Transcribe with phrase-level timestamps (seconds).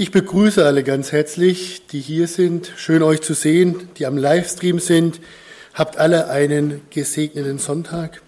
[0.00, 2.72] Ich begrüße alle ganz herzlich, die hier sind.
[2.78, 5.20] Schön euch zu sehen, die am Livestream sind.
[5.74, 8.22] Habt alle einen gesegneten Sonntag.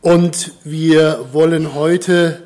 [0.00, 2.42] Und wir wollen heute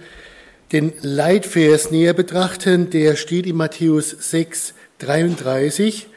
[0.72, 2.90] den Leitvers näher betrachten.
[2.90, 6.08] Der steht in Matthäus 6, 33.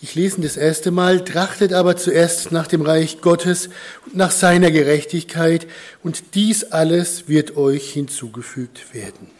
[0.00, 1.22] Ich lese ihn das erste Mal.
[1.22, 3.68] Trachtet aber zuerst nach dem Reich Gottes
[4.06, 5.66] und nach seiner Gerechtigkeit
[6.02, 9.37] und dies alles wird euch hinzugefügt werden.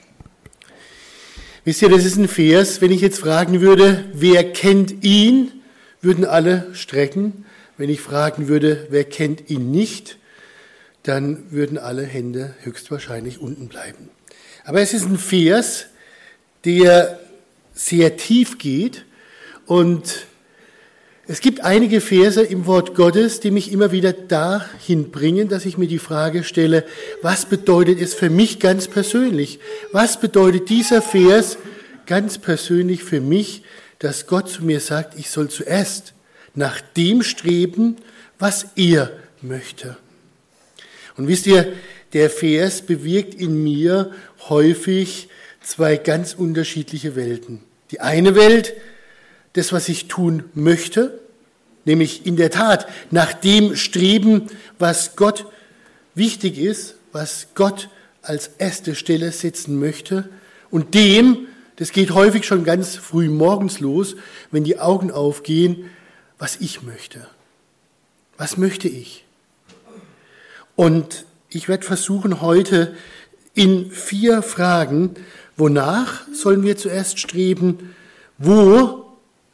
[1.68, 5.52] Wisst ihr, das ist ein Vers, wenn ich jetzt fragen würde, wer kennt ihn,
[6.00, 7.44] würden alle strecken.
[7.76, 10.16] Wenn ich fragen würde, wer kennt ihn nicht,
[11.02, 14.08] dann würden alle Hände höchstwahrscheinlich unten bleiben.
[14.64, 15.88] Aber es ist ein Vers,
[16.64, 17.20] der
[17.74, 19.04] sehr tief geht
[19.66, 20.24] und
[21.30, 25.76] es gibt einige Verse im Wort Gottes, die mich immer wieder dahin bringen, dass ich
[25.76, 26.86] mir die Frage stelle,
[27.20, 29.60] was bedeutet es für mich ganz persönlich?
[29.92, 31.58] Was bedeutet dieser Vers
[32.06, 33.62] ganz persönlich für mich,
[33.98, 36.14] dass Gott zu mir sagt, ich soll zuerst
[36.54, 37.96] nach dem streben,
[38.38, 39.98] was er möchte?
[41.18, 41.74] Und wisst ihr,
[42.14, 44.12] der Vers bewirkt in mir
[44.48, 45.28] häufig
[45.60, 47.60] zwei ganz unterschiedliche Welten.
[47.90, 48.72] Die eine Welt,
[49.52, 51.18] das, was ich tun möchte,
[51.88, 54.46] nämlich in der Tat nach dem streben,
[54.78, 55.46] was Gott
[56.14, 57.88] wichtig ist, was Gott
[58.22, 60.28] als erste Stelle setzen möchte
[60.70, 64.16] und dem, das geht häufig schon ganz früh morgens los,
[64.50, 65.90] wenn die Augen aufgehen,
[66.38, 67.26] was ich möchte.
[68.36, 69.24] Was möchte ich?
[70.76, 72.94] Und ich werde versuchen heute
[73.54, 75.14] in vier Fragen,
[75.56, 77.94] wonach sollen wir zuerst streben,
[78.36, 79.07] wo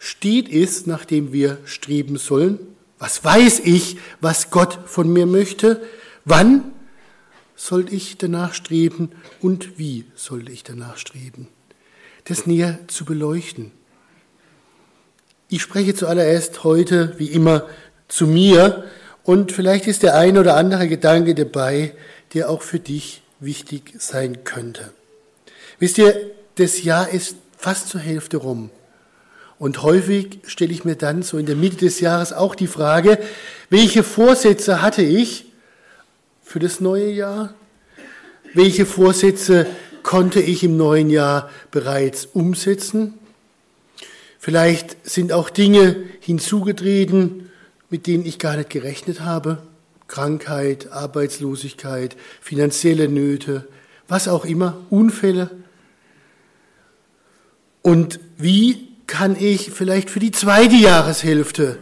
[0.04, 2.58] steht es, nachdem wir streben sollen?
[2.98, 5.82] Was weiß ich, was Gott von mir möchte?
[6.26, 6.72] Wann
[7.56, 11.48] soll ich danach streben und wie soll ich danach streben?
[12.24, 13.72] Das näher zu beleuchten.
[15.48, 17.66] Ich spreche zuallererst heute, wie immer,
[18.06, 18.84] zu mir
[19.22, 21.94] und vielleicht ist der ein oder andere Gedanke dabei,
[22.34, 24.92] der auch für dich wichtig sein könnte.
[25.78, 26.14] Wisst ihr,
[26.56, 28.68] das Jahr ist fast zur Hälfte rum.
[29.58, 33.18] Und häufig stelle ich mir dann so in der Mitte des Jahres auch die Frage,
[33.70, 35.46] welche Vorsätze hatte ich
[36.42, 37.54] für das neue Jahr?
[38.52, 39.66] Welche Vorsätze
[40.02, 43.14] konnte ich im neuen Jahr bereits umsetzen?
[44.38, 47.50] Vielleicht sind auch Dinge hinzugetreten,
[47.90, 49.62] mit denen ich gar nicht gerechnet habe.
[50.06, 53.66] Krankheit, Arbeitslosigkeit, finanzielle Nöte,
[54.06, 55.50] was auch immer, Unfälle.
[57.82, 61.78] Und wie kann ich vielleicht für die zweite Jahreshälfte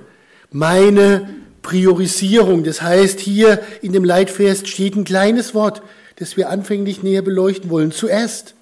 [0.51, 1.29] meine
[1.63, 5.83] Priorisierung, das heißt hier in dem Leitvers steht ein kleines Wort,
[6.17, 8.55] das wir anfänglich näher beleuchten wollen, zuerst.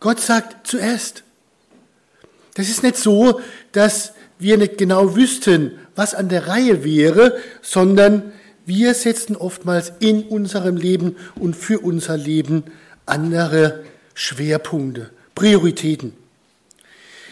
[0.00, 1.22] Gott sagt zuerst.
[2.54, 3.40] Das ist nicht so,
[3.72, 8.32] dass wir nicht genau wüssten, was an der Reihe wäre, sondern
[8.66, 12.64] wir setzen oftmals in unserem Leben und für unser Leben
[13.06, 13.84] andere
[14.14, 16.12] Schwerpunkte, Prioritäten.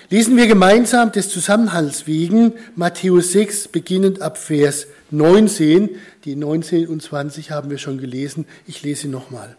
[0.08, 5.96] Lesen wir gemeinsam des Zusammenhalts wegen Matthäus 6, beginnend ab Vers 19.
[6.24, 8.46] Die 19 und 20 haben wir schon gelesen.
[8.68, 9.56] Ich lese nochmal.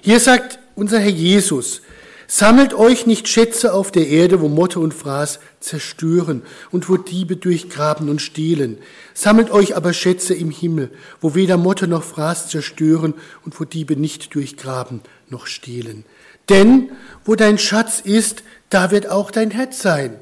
[0.00, 1.82] Hier sagt unser Herr Jesus,
[2.26, 6.42] sammelt euch nicht Schätze auf der Erde, wo Motte und Fraß zerstören
[6.72, 8.78] und wo Diebe durchgraben und stehlen.
[9.14, 13.14] Sammelt euch aber Schätze im Himmel, wo weder Motte noch Fraß zerstören
[13.44, 16.04] und wo Diebe nicht durchgraben noch stehlen.
[16.48, 16.90] Denn
[17.24, 20.16] wo dein Schatz ist, da wird auch dein Herz sein.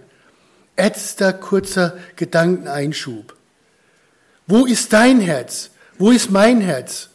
[0.76, 3.34] Ätzter kurzer Gedankeneinschub.
[4.46, 5.70] Wo ist dein Herz?
[5.98, 7.10] Wo ist mein Herz?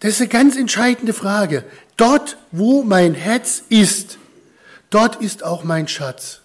[0.00, 1.64] Das ist eine ganz entscheidende Frage.
[1.96, 4.18] Dort, wo mein Herz ist,
[4.90, 6.40] dort ist auch mein Schatz.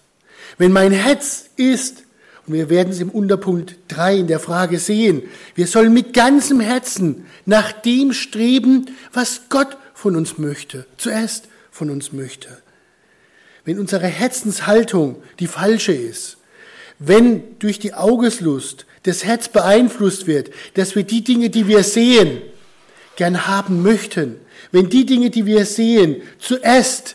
[0.58, 2.04] Wenn mein Herz ist,
[2.46, 5.22] und wir werden es im Unterpunkt 3 in der Frage sehen,
[5.54, 11.88] wir sollen mit ganzem Herzen nach dem streben, was Gott von uns möchte, zuerst von
[11.88, 12.48] uns möchte.
[13.64, 16.38] Wenn unsere Herzenshaltung die falsche ist,
[16.98, 22.42] wenn durch die Augeslust das Herz beeinflusst wird, dass wir die Dinge, die wir sehen,
[23.14, 24.38] gern haben möchten,
[24.72, 27.14] wenn die Dinge, die wir sehen, zuerst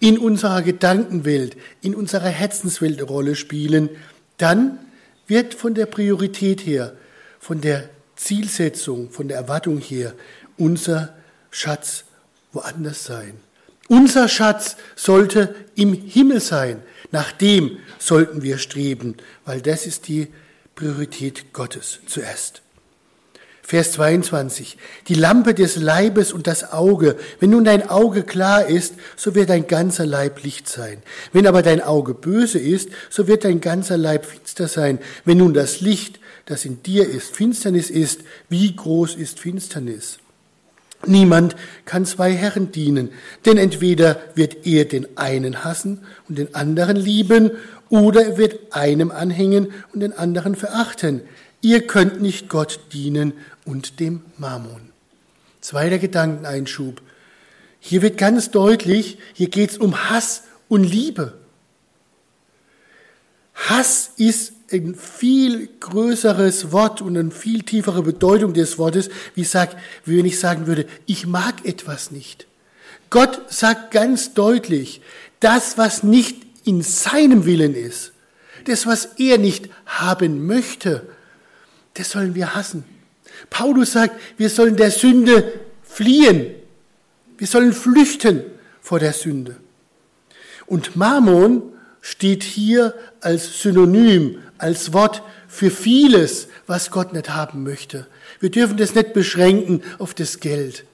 [0.00, 3.90] in unserer Gedankenwelt, in unserer Herzenswelt eine Rolle spielen,
[4.38, 4.78] dann
[5.26, 6.96] wird von der Priorität her,
[7.38, 10.14] von der Zielsetzung, von der Erwartung her
[10.56, 11.12] unser
[11.50, 12.04] Schatz
[12.54, 13.34] woanders sein.
[13.88, 16.82] Unser Schatz sollte im Himmel sein.
[17.10, 20.28] Nach dem sollten wir streben, weil das ist die
[20.74, 22.62] Priorität Gottes zuerst.
[23.66, 24.76] Vers 22.
[25.08, 27.16] Die Lampe des Leibes und das Auge.
[27.40, 31.02] Wenn nun dein Auge klar ist, so wird dein ganzer Leib Licht sein.
[31.32, 34.98] Wenn aber dein Auge böse ist, so wird dein ganzer Leib finster sein.
[35.24, 38.20] Wenn nun das Licht, das in dir ist, Finsternis ist,
[38.50, 40.18] wie groß ist Finsternis?
[41.06, 43.10] Niemand kann zwei Herren dienen,
[43.44, 47.50] denn entweder wird er den einen hassen und den anderen lieben,
[47.90, 51.20] oder er wird einem anhängen und den anderen verachten.
[51.60, 53.34] Ihr könnt nicht Gott dienen
[53.64, 54.90] und dem Mammon.
[55.60, 57.00] Zweiter Gedankeneinschub.
[57.78, 61.34] Hier wird ganz deutlich, hier geht es um Hass und Liebe.
[63.54, 69.76] Hass ist ein viel größeres Wort und eine viel tiefere Bedeutung des Wortes, wie, sag,
[70.04, 72.46] wie wenn ich sagen würde, ich mag etwas nicht.
[73.10, 75.00] Gott sagt ganz deutlich,
[75.40, 78.12] das, was nicht in seinem Willen ist,
[78.64, 81.06] das, was er nicht haben möchte,
[81.94, 82.84] das sollen wir hassen.
[83.50, 85.52] Paulus sagt, wir sollen der Sünde
[85.82, 86.54] fliehen.
[87.38, 88.42] Wir sollen flüchten
[88.80, 89.56] vor der Sünde.
[90.66, 91.62] Und Mammon
[92.00, 98.06] steht hier als Synonym, als Wort für vieles, was Gott nicht haben möchte.
[98.40, 100.86] Wir dürfen das nicht beschränken auf das Geld.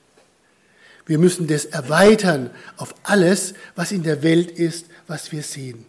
[1.06, 5.86] Wir müssen das erweitern auf alles, was in der Welt ist, was wir sehen.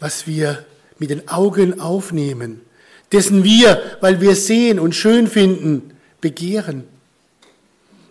[0.00, 0.66] Was wir
[0.98, 2.60] mit den Augen aufnehmen,
[3.12, 6.82] dessen wir, weil wir sehen und schön finden, begehren.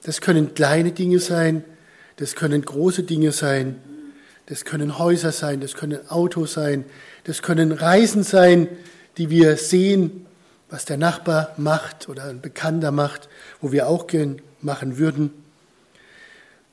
[0.04, 1.66] Das können kleine Dinge sein,
[2.16, 3.82] das können große Dinge sein,
[4.46, 6.86] das können Häuser sein, das können Autos sein,
[7.25, 8.68] das können Reisen sein,
[9.18, 10.25] die wir sehen,
[10.69, 13.30] was der Nachbar macht oder ein Bekannter macht,
[13.62, 15.31] wo wir auch gern machen würden.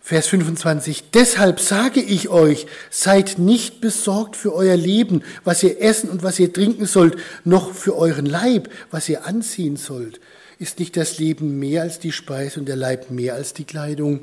[0.00, 6.10] Vers 25, deshalb sage ich euch, seid nicht besorgt für euer Leben, was ihr essen
[6.10, 10.20] und was ihr trinken sollt, noch für euren Leib, was ihr anziehen sollt.
[10.58, 14.20] Ist nicht das Leben mehr als die Speise und der Leib mehr als die Kleidung?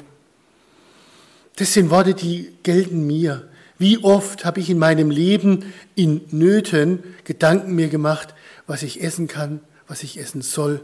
[1.55, 3.47] Das sind Worte, die gelten mir.
[3.79, 8.35] Wie oft habe ich in meinem Leben in Nöten Gedanken mir gemacht,
[8.67, 10.81] was ich essen kann, was ich essen soll,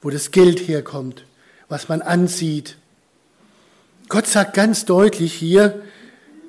[0.00, 1.24] wo das Geld herkommt,
[1.68, 2.76] was man ansieht,
[4.08, 5.82] Gott sagt ganz deutlich hier,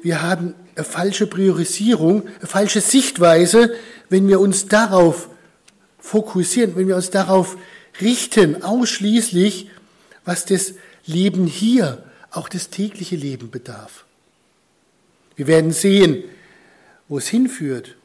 [0.02, 3.74] wir haben eine falsche Priorisierung, eine falsche Sichtweise,
[4.10, 5.30] wenn wir uns darauf
[6.00, 7.58] fokussieren, wenn wir uns darauf
[8.00, 9.70] richten, ausschließlich,
[10.24, 10.74] was das
[11.06, 14.06] Leben hier, auch das tägliche Leben bedarf.
[15.40, 16.26] Wir werden sehen,
[17.08, 17.96] wo es hinführt.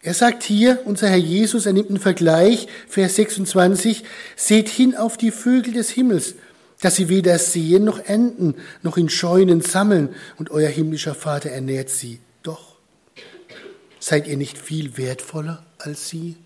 [0.00, 4.04] Er sagt hier, unser Herr Jesus, er nimmt einen Vergleich, Vers 26,
[4.36, 6.36] seht hin auf die Vögel des Himmels,
[6.80, 11.90] dass sie weder sehen noch enden, noch in Scheunen sammeln, und euer himmlischer Vater ernährt
[11.90, 12.20] sie.
[12.42, 12.76] Doch,
[14.00, 16.36] seid ihr nicht viel wertvoller als sie?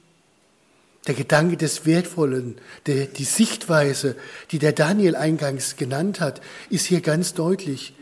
[1.06, 2.56] Der Gedanke des Wertvollen,
[2.86, 4.16] der, die Sichtweise,
[4.50, 7.94] die der Daniel eingangs genannt hat, ist hier ganz deutlich.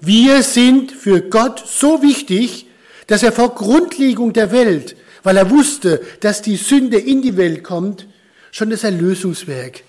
[0.00, 2.66] Wir sind für Gott so wichtig,
[3.06, 7.64] dass er vor Grundlegung der Welt, weil er wusste, dass die Sünde in die Welt
[7.64, 8.06] kommt,
[8.52, 9.82] schon das Erlösungswerk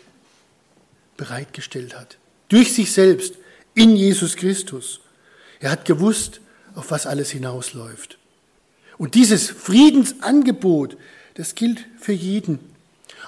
[1.16, 2.18] bereitgestellt hat.
[2.50, 3.36] Durch sich selbst,
[3.78, 5.02] in Jesus Christus.
[5.60, 6.42] Er hat gewusst,
[6.74, 8.18] auf was alles hinausläuft.
[8.98, 10.98] Und dieses Friedensangebot,
[11.36, 12.60] das gilt für jeden.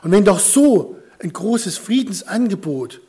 [0.02, 3.00] Und wenn doch so ein großes Friedensangebot,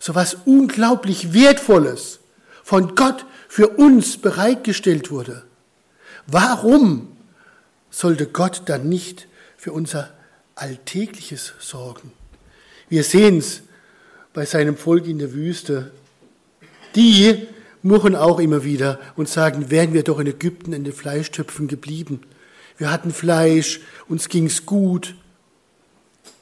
[0.00, 2.18] so was unglaublich Wertvolles
[2.66, 5.44] von Gott für uns bereitgestellt wurde,
[6.26, 7.06] warum
[7.90, 10.12] sollte Gott dann nicht für unser
[10.56, 12.10] Alltägliches sorgen?
[12.88, 13.62] Wir sehen es
[14.34, 15.92] bei seinem Volk in der Wüste.
[16.96, 17.46] Die
[17.82, 22.22] murren auch immer wieder und sagen, wären wir doch in Ägypten in den Fleischtöpfen geblieben.
[22.78, 25.14] Wir hatten Fleisch, uns ging's gut.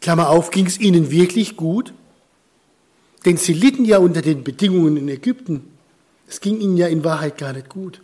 [0.00, 1.92] Klammer auf, ging's ihnen wirklich gut?
[3.26, 5.74] Denn sie litten ja unter den Bedingungen in Ägypten.
[6.28, 8.00] Es ging ihnen ja in Wahrheit gar nicht gut.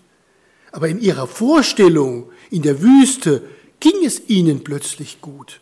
[0.73, 3.43] Aber in ihrer Vorstellung in der Wüste
[3.81, 5.61] ging es ihnen plötzlich gut.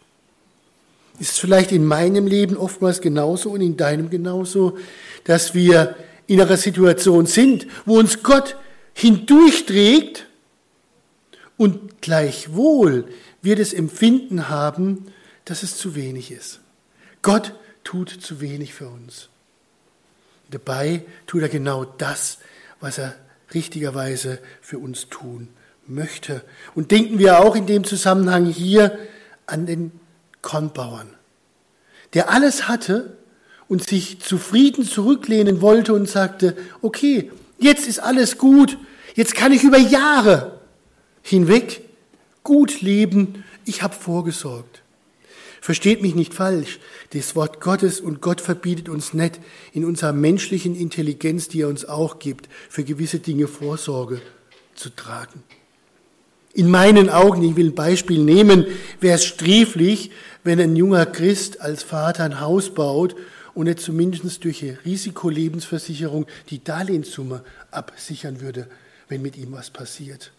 [1.19, 4.79] Ist es vielleicht in meinem Leben oftmals genauso und in deinem genauso,
[5.25, 5.97] dass wir
[6.27, 8.57] in einer Situation sind, wo uns Gott
[8.93, 10.27] hindurchträgt
[11.57, 13.09] und gleichwohl
[13.43, 15.07] wir das Empfinden haben,
[15.45, 16.61] dass es zu wenig ist.
[17.23, 19.29] Gott tut zu wenig für uns.
[20.51, 22.39] Dabei tut er genau das,
[22.81, 23.15] was er
[23.55, 25.49] richtigerweise für uns tun
[25.87, 26.43] möchte.
[26.75, 28.99] Und denken wir auch in dem Zusammenhang hier
[29.47, 29.93] an den
[30.43, 31.15] Kornbauern,
[32.15, 33.17] der alles hatte
[33.69, 38.79] und sich zufrieden zurücklehnen wollte und sagte, okay, jetzt ist alles gut,
[39.15, 40.61] jetzt kann ich über Jahre
[41.23, 41.83] hinweg
[42.43, 44.83] gut leben, ich habe vorgesorgt.
[45.61, 46.79] Versteht mich nicht falsch.
[47.11, 49.41] Das Wort Gottes und Gott verbietet uns nicht,
[49.73, 54.21] in unserer menschlichen Intelligenz, die er uns auch gibt, für gewisse Dinge Vorsorge
[54.75, 55.43] zu tragen.
[56.55, 58.67] In meinen Augen, ich will ein Beispiel nehmen,
[59.01, 60.11] wäre es sträflich,
[60.45, 63.15] wenn ein junger Christ als Vater ein Haus baut
[63.55, 68.69] und er zumindest durch eine Risikolebensversicherung die Darlehenssumme absichern würde,
[69.09, 70.33] wenn mit ihm was passiert.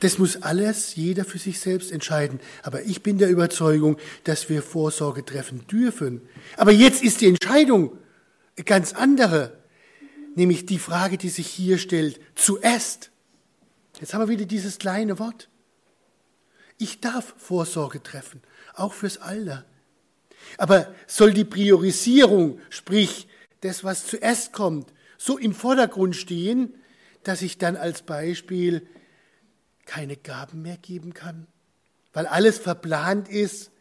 [0.00, 2.40] Das muss alles jeder für sich selbst entscheiden.
[2.62, 6.22] Aber ich bin der Überzeugung, dass wir Vorsorge treffen dürfen.
[6.56, 7.98] Aber jetzt ist die Entscheidung
[8.64, 9.58] ganz andere.
[10.34, 12.20] Nämlich die Frage, die sich hier stellt.
[12.36, 13.10] Zuerst.
[14.00, 15.48] Jetzt haben wir wieder dieses kleine Wort.
[16.78, 18.40] Ich darf Vorsorge treffen,
[18.74, 19.64] auch fürs Alter.
[20.56, 23.26] Aber soll die Priorisierung, sprich
[23.62, 26.74] das, was zuerst kommt, so im Vordergrund stehen,
[27.24, 28.86] dass ich dann als Beispiel
[29.88, 31.46] keine Gaben mehr geben kann,
[32.12, 33.72] weil alles verplant ist,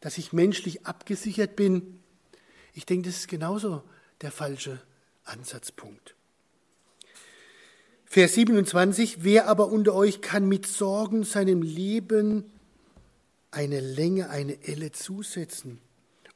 [0.00, 2.00] dass ich menschlich abgesichert bin.
[2.74, 3.82] Ich denke, das ist genauso
[4.20, 4.80] der falsche
[5.24, 6.14] Ansatzpunkt.
[8.04, 12.52] Vers 27, wer aber unter euch kann mit Sorgen seinem Leben
[13.50, 15.80] eine Länge, eine Elle zusetzen?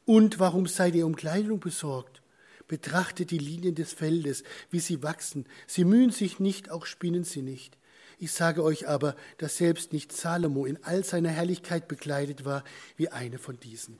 [0.06, 2.22] Und warum seid ihr um Kleidung besorgt?
[2.66, 5.44] Betrachtet die Linien des Feldes, wie sie wachsen.
[5.66, 7.76] Sie mühen sich nicht, auch spinnen sie nicht.
[8.22, 12.62] Ich sage euch aber, dass selbst nicht Salomo in all seiner Herrlichkeit bekleidet war
[12.96, 13.98] wie eine von diesen.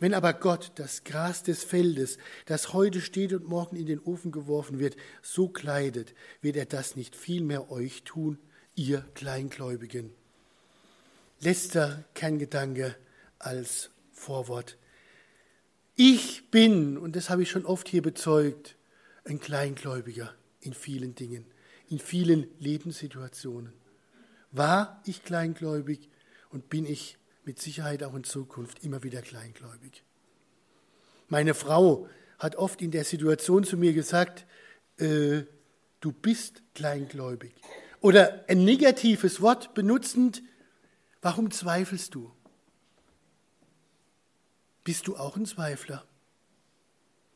[0.00, 4.32] Wenn aber Gott das Gras des Feldes, das heute steht und morgen in den Ofen
[4.32, 8.40] geworfen wird, so kleidet, wird er das nicht vielmehr euch tun,
[8.74, 10.12] ihr Kleingläubigen.
[11.38, 12.96] Letzter Kerngedanke
[13.38, 14.78] als Vorwort.
[15.94, 18.74] Ich bin, und das habe ich schon oft hier bezeugt,
[19.24, 21.53] ein Kleingläubiger in vielen Dingen
[21.88, 23.72] in vielen Lebenssituationen.
[24.50, 26.08] War ich kleingläubig
[26.50, 30.04] und bin ich mit Sicherheit auch in Zukunft immer wieder kleingläubig.
[31.28, 34.46] Meine Frau hat oft in der Situation zu mir gesagt,
[34.98, 35.42] äh,
[36.00, 37.54] du bist kleingläubig.
[38.00, 40.42] Oder ein negatives Wort benutzend,
[41.22, 42.30] warum zweifelst du?
[44.84, 46.04] Bist du auch ein Zweifler?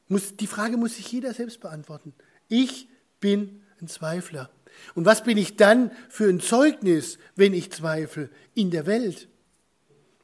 [0.09, 2.15] Muss, die Frage muss sich jeder selbst beantworten.
[2.49, 2.89] Ich
[3.21, 4.51] bin ein Zweifler.
[4.95, 9.29] Und was bin ich dann für ein Zeugnis, wenn ich zweifle in der Welt,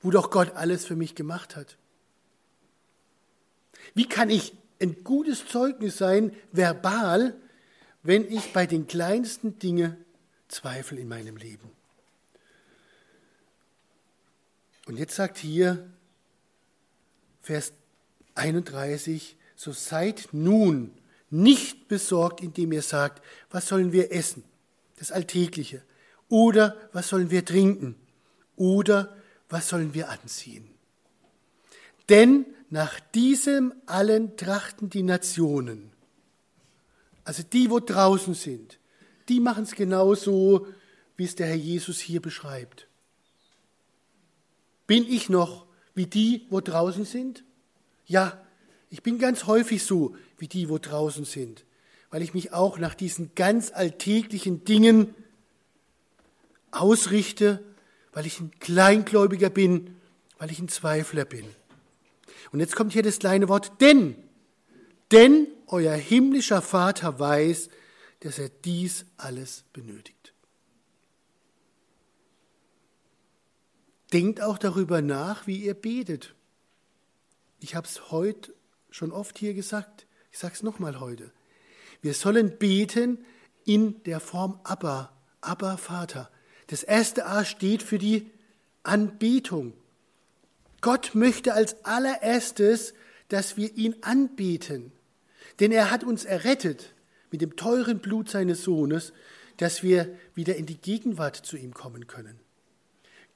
[0.01, 1.77] wo doch Gott alles für mich gemacht hat?
[3.95, 7.35] Wie kann ich ein gutes Zeugnis sein, verbal,
[8.03, 9.97] wenn ich bei den kleinsten Dingen
[10.49, 11.71] zweifle in meinem Leben?
[14.87, 15.89] Und jetzt sagt hier
[17.41, 17.73] Vers
[18.35, 20.91] 31, so seid nun
[21.35, 24.45] nicht besorgt, indem ihr sagt, was sollen wir essen?
[24.97, 25.83] Das Alltägliche.
[26.29, 27.97] Oder was sollen wir trinken?
[28.57, 29.17] Oder
[29.49, 30.71] was sollen wir anziehen?
[32.09, 35.91] Denn nach diesem allen trachten die Nationen.
[37.25, 38.79] Also die, wo draußen sind,
[39.29, 40.69] die machen es genauso,
[41.17, 42.87] wie es der Herr Jesus hier beschreibt.
[44.87, 47.45] Bin ich noch wie die, wo draußen sind?
[48.07, 48.41] Ja,
[48.91, 50.15] ich bin ganz häufig so
[50.45, 51.65] wie die, wo draußen sind,
[52.11, 55.15] weil ich mich auch nach diesen ganz alltäglichen Dingen
[56.71, 57.65] ausrichte,
[58.13, 59.97] weil ich ein Kleingläubiger bin,
[60.37, 61.47] weil ich ein Zweifler bin.
[62.53, 64.17] Und jetzt kommt hier das kleine Wort denn.
[65.13, 67.71] Denn euer himmlischer Vater weiß,
[68.21, 70.35] dass er dies alles benötigt.
[74.13, 76.35] Denkt auch darüber nach, wie ihr betet.
[77.61, 78.55] Ich habe es heute
[78.91, 80.04] schon oft hier gesagt,
[80.35, 81.31] ich sage es nochmal heute.
[82.03, 83.25] Wir sollen beten
[83.65, 86.29] in der Form Abba, Abba Vater.
[86.67, 88.33] Das erste A steht für die
[88.83, 89.75] Anbetung.
[90.81, 92.95] Gott möchte als allererstes,
[93.29, 94.91] dass wir ihn anbeten.
[95.61, 96.95] Denn er hat uns errettet
[97.31, 99.13] mit dem teuren Blut seines Sohnes,
[99.59, 102.41] dass wir wieder in die Gegenwart zu ihm kommen können.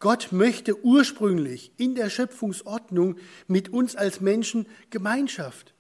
[0.01, 5.75] Gott möchte ursprünglich in der Schöpfungsordnung mit uns als Menschen Gemeinschaft.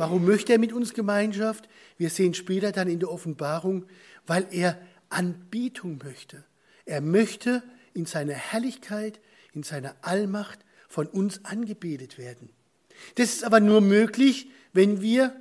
[0.00, 1.68] Warum möchte er mit uns Gemeinschaft?
[1.98, 3.84] Wir sehen später dann in der Offenbarung,
[4.26, 4.80] weil er
[5.10, 6.42] Anbetung möchte.
[6.86, 9.20] Er möchte in seiner Herrlichkeit,
[9.52, 12.48] in seiner Allmacht von uns angebetet werden.
[13.16, 15.38] Das ist aber nur möglich, wenn wir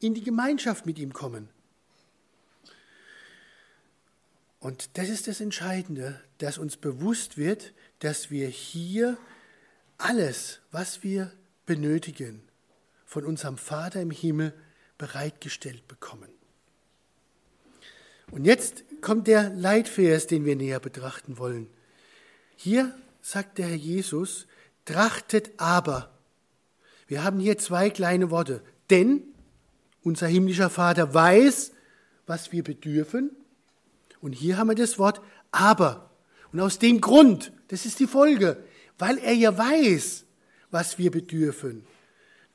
[0.00, 1.48] in die Gemeinschaft mit ihm kommen.
[4.58, 9.16] Und das ist das Entscheidende, dass uns bewusst wird, dass wir hier
[9.96, 11.30] alles, was wir
[11.66, 12.42] benötigen,
[13.06, 14.52] von unserem Vater im Himmel
[14.98, 16.28] bereitgestellt bekommen.
[18.30, 21.68] Und jetzt kommt der Leitvers, den wir näher betrachten wollen.
[22.56, 24.46] Hier sagt der Herr Jesus,
[24.86, 26.10] Trachtet aber.
[27.08, 28.62] Wir haben hier zwei kleine Worte.
[28.88, 29.22] Denn
[30.02, 31.72] unser himmlischer Vater weiß,
[32.26, 33.30] was wir bedürfen.
[34.20, 35.20] Und hier haben wir das Wort
[35.50, 36.10] aber.
[36.52, 38.62] Und aus dem Grund, das ist die Folge,
[38.96, 40.24] weil er ja weiß,
[40.70, 41.84] was wir bedürfen,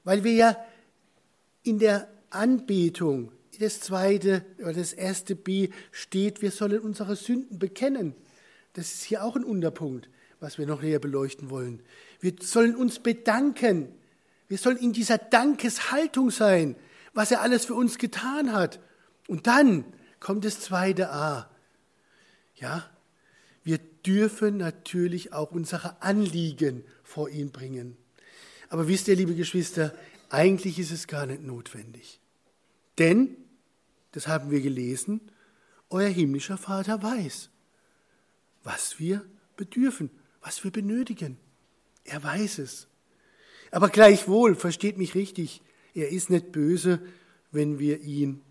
[0.04, 0.58] weil wir ja
[1.64, 8.16] in der Anbetung, das zweite oder das erste B steht, wir sollen unsere Sünden bekennen.
[8.74, 11.84] Das ist hier auch ein Unterpunkt, was wir noch näher beleuchten wollen.
[12.20, 13.94] Wir sollen uns bedanken.
[14.48, 16.76] Wir sollen in dieser Dankeshaltung sein,
[17.14, 18.80] was er alles für uns getan hat.
[19.28, 19.86] Und dann
[20.20, 21.50] kommt das zweite A.
[22.56, 22.90] Ja,
[23.64, 27.98] wir dürfen natürlich auch unsere Anliegen vor ihn bringen.
[28.72, 29.94] Aber wisst ihr, liebe Geschwister,
[30.30, 32.22] eigentlich ist es gar nicht notwendig.
[33.00, 33.36] Denn,
[34.14, 35.20] das haben wir gelesen,
[35.90, 37.50] euer himmlischer Vater weiß,
[38.64, 39.26] was wir
[39.58, 40.10] bedürfen,
[40.40, 41.38] was wir benötigen.
[42.06, 42.88] Er weiß es.
[43.72, 45.62] Aber gleichwohl, versteht mich richtig,
[45.94, 47.02] er ist nicht böse,
[47.52, 48.42] wenn wir ihn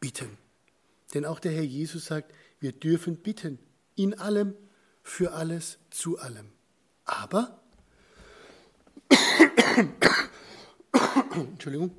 [0.00, 0.36] bitten.
[1.14, 3.60] Denn auch der Herr Jesus sagt, wir dürfen bitten
[3.94, 4.56] in allem,
[5.04, 6.46] für alles, zu allem.
[7.04, 7.57] Aber,
[11.34, 11.94] Entschuldigung,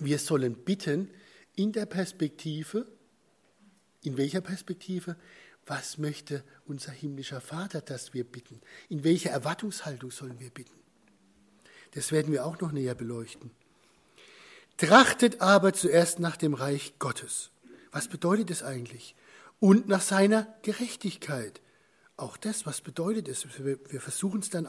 [0.00, 1.10] wir sollen bitten
[1.56, 2.86] in der Perspektive,
[4.02, 5.16] in welcher Perspektive?
[5.66, 8.60] Was möchte unser himmlischer Vater, dass wir bitten?
[8.88, 10.74] In welcher Erwartungshaltung sollen wir bitten?
[11.92, 13.50] Das werden wir auch noch näher beleuchten.
[14.76, 17.50] Trachtet aber zuerst nach dem Reich Gottes.
[17.90, 19.14] Was bedeutet es eigentlich?
[19.60, 21.60] und nach seiner Gerechtigkeit.
[22.16, 23.46] Auch das, was bedeutet es?
[23.64, 24.66] Wir versuchen es dann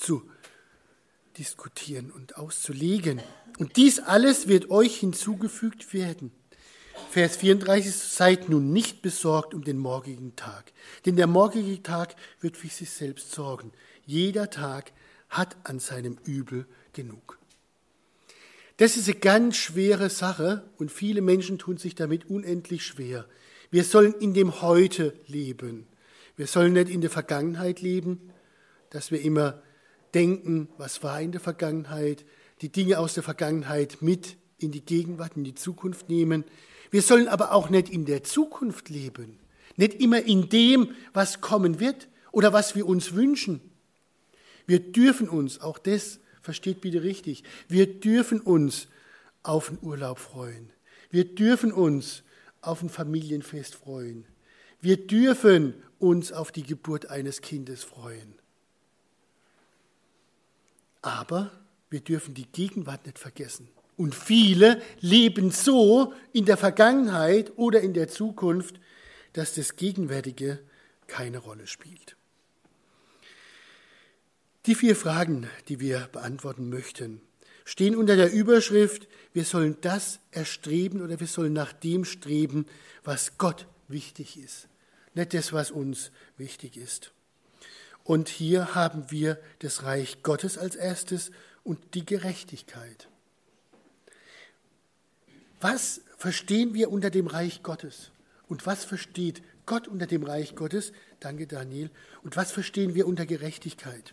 [0.00, 3.20] auszudiskutieren und auszulegen.
[3.58, 6.32] Und dies alles wird euch hinzugefügt werden.
[7.10, 10.72] Vers 34, seid nun nicht besorgt um den morgigen Tag,
[11.06, 13.72] denn der morgige Tag wird für sich selbst sorgen.
[14.04, 14.92] Jeder Tag
[15.28, 17.38] hat an seinem Übel genug.
[18.76, 23.26] Das ist eine ganz schwere Sache und viele Menschen tun sich damit unendlich schwer.
[23.70, 25.86] Wir sollen in dem Heute leben.
[26.36, 28.32] Wir sollen nicht in der Vergangenheit leben,
[28.90, 29.62] dass wir immer
[30.14, 32.24] denken, was war in der Vergangenheit,
[32.62, 36.44] die Dinge aus der Vergangenheit mit in die Gegenwart, in die Zukunft nehmen.
[36.90, 39.38] Wir sollen aber auch nicht in der Zukunft leben,
[39.76, 43.60] nicht immer in dem, was kommen wird oder was wir uns wünschen.
[44.66, 48.88] Wir dürfen uns, auch das versteht bitte richtig, wir dürfen uns
[49.42, 50.70] auf den Urlaub freuen.
[51.10, 52.22] Wir dürfen uns
[52.60, 54.26] auf ein Familienfest freuen.
[54.80, 58.39] Wir dürfen uns auf die Geburt eines Kindes freuen.
[61.02, 61.50] Aber
[61.90, 63.68] wir dürfen die Gegenwart nicht vergessen.
[63.96, 68.80] Und viele leben so in der Vergangenheit oder in der Zukunft,
[69.34, 70.60] dass das Gegenwärtige
[71.06, 72.16] keine Rolle spielt.
[74.66, 77.20] Die vier Fragen, die wir beantworten möchten,
[77.64, 82.66] stehen unter der Überschrift, wir sollen das erstreben oder wir sollen nach dem streben,
[83.04, 84.68] was Gott wichtig ist,
[85.14, 87.12] nicht das, was uns wichtig ist.
[88.10, 91.30] Und hier haben wir das Reich Gottes als erstes
[91.62, 93.06] und die Gerechtigkeit.
[95.60, 98.10] Was verstehen wir unter dem Reich Gottes?
[98.48, 100.92] Und was versteht Gott unter dem Reich Gottes?
[101.20, 101.88] Danke, Daniel.
[102.24, 104.12] Und was verstehen wir unter Gerechtigkeit?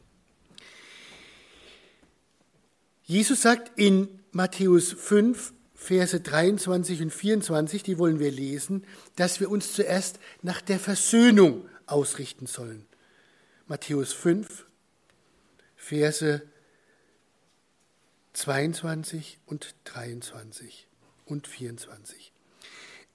[3.03, 9.49] Jesus sagt in Matthäus 5, Verse 23 und 24, die wollen wir lesen, dass wir
[9.49, 12.86] uns zuerst nach der Versöhnung ausrichten sollen.
[13.69, 14.65] Matthäus 5,
[15.75, 16.41] Verse
[18.31, 20.87] 22 und 23
[21.25, 22.31] und 24.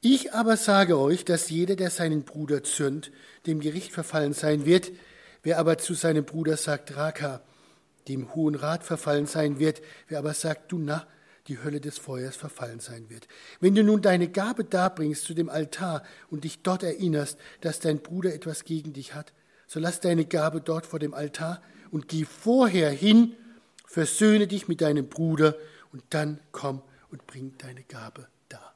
[0.03, 3.13] Ich aber sage euch, dass jeder, der seinen Bruder zürnt,
[3.47, 4.93] dem Gericht verfallen sein wird.
[5.43, 7.43] Wer aber zu seinem Bruder sagt, Raka,
[8.09, 11.07] dem Hohen Rat verfallen sein wird, wer aber sagt, du na,
[11.49, 13.27] die Hölle des Feuers verfallen sein wird.
[13.61, 18.01] Wenn du nun deine Gabe darbringst zu dem Altar und dich dort erinnerst, dass dein
[18.01, 19.33] Bruder etwas gegen dich hat,
[19.73, 23.35] so lass deine Gabe dort vor dem Altar und geh vorher hin,
[23.87, 25.57] versöhne dich mit deinem Bruder
[25.93, 28.75] und dann komm und bring deine Gabe da.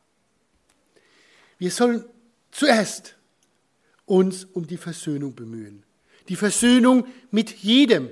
[1.59, 2.03] Wir sollen
[2.51, 3.15] zuerst
[4.07, 5.85] uns um die Versöhnung bemühen.
[6.31, 8.09] Die Versöhnung mit jedem,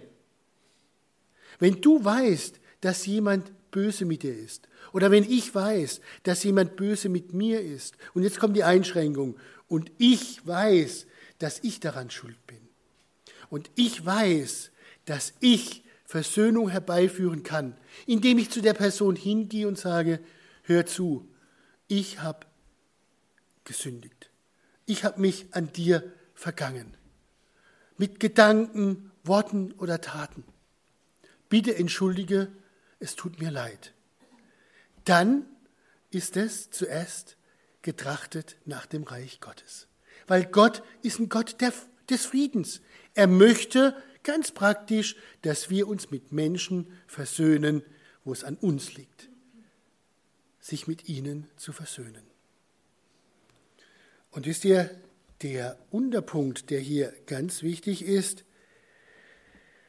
[1.60, 6.76] wenn du weißt, dass jemand böse mit dir ist, oder wenn ich weiß, dass jemand
[6.76, 11.06] böse mit mir ist, und jetzt kommt die Einschränkung, und ich weiß,
[11.38, 12.63] dass ich daran schuld bin,
[13.54, 14.72] und ich weiß,
[15.04, 20.18] dass ich Versöhnung herbeiführen kann, indem ich zu der Person hingehe und sage,
[20.64, 21.28] hör zu,
[21.86, 22.48] ich habe
[23.62, 24.32] gesündigt.
[24.86, 26.02] Ich habe mich an dir
[26.34, 26.96] vergangen.
[27.96, 30.42] Mit Gedanken, Worten oder Taten.
[31.48, 32.50] Bitte entschuldige,
[32.98, 33.94] es tut mir leid.
[35.04, 35.46] Dann
[36.10, 37.36] ist es zuerst
[37.82, 39.86] getrachtet nach dem Reich Gottes.
[40.26, 41.72] Weil Gott ist ein Gott der,
[42.10, 42.80] des Friedens.
[43.14, 47.82] Er möchte ganz praktisch, dass wir uns mit Menschen versöhnen,
[48.24, 49.28] wo es an uns liegt,
[50.60, 52.24] sich mit ihnen zu versöhnen.
[54.30, 54.90] Und wisst ihr,
[55.42, 58.44] der Unterpunkt, der hier ganz wichtig ist,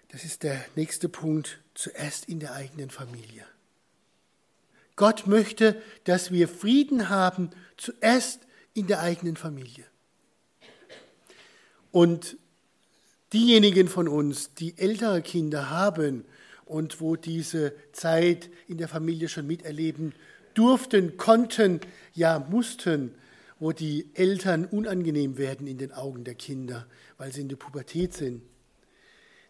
[0.10, 3.46] das ist der nächste Punkt, zuerst in der eigenen Familie.
[4.96, 8.42] Gott möchte, dass wir Frieden haben, zuerst
[8.74, 9.86] in der eigenen Familie.
[11.92, 12.38] Und
[13.36, 16.24] diejenigen von uns, die ältere Kinder haben
[16.64, 20.14] und wo diese Zeit in der Familie schon miterleben
[20.54, 21.82] durften, konnten,
[22.14, 23.14] ja mussten,
[23.60, 28.14] wo die Eltern unangenehm werden in den Augen der Kinder, weil sie in der Pubertät
[28.14, 28.42] sind,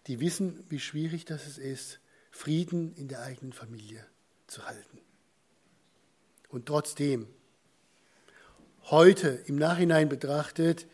[0.07, 1.99] die wissen, wie schwierig das ist,
[2.31, 4.03] Frieden in der eigenen Familie
[4.47, 4.99] zu halten.
[6.49, 7.27] Und trotzdem,
[8.85, 10.87] heute im Nachhinein betrachtet,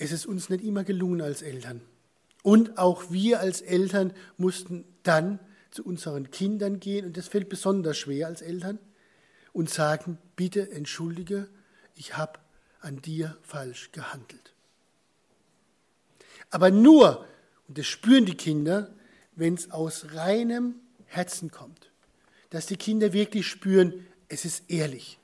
[0.00, 1.82] ist es uns nicht immer gelungen als Eltern.
[2.42, 5.38] Und auch wir als Eltern mussten dann
[5.70, 8.78] zu unseren Kindern gehen, und das fällt besonders schwer als Eltern,
[9.52, 11.48] und sagen, bitte entschuldige,
[11.94, 12.38] ich habe
[12.80, 14.54] an dir falsch gehandelt.
[16.48, 17.26] Aber nur,
[17.68, 18.94] und das spüren die Kinder,
[19.36, 21.90] wenn es aus reinem Herzen kommt.
[22.48, 25.18] Dass die Kinder wirklich spüren, es ist ehrlich,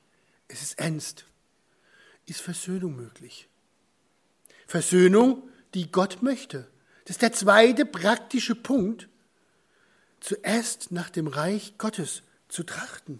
[0.47, 1.25] es ist ernst.
[2.25, 3.49] Ist Versöhnung möglich?
[4.67, 6.67] Versöhnung, die Gott möchte.
[7.05, 9.07] Das ist der zweite praktische Punkt,
[10.19, 13.19] zuerst nach dem Reich Gottes zu trachten.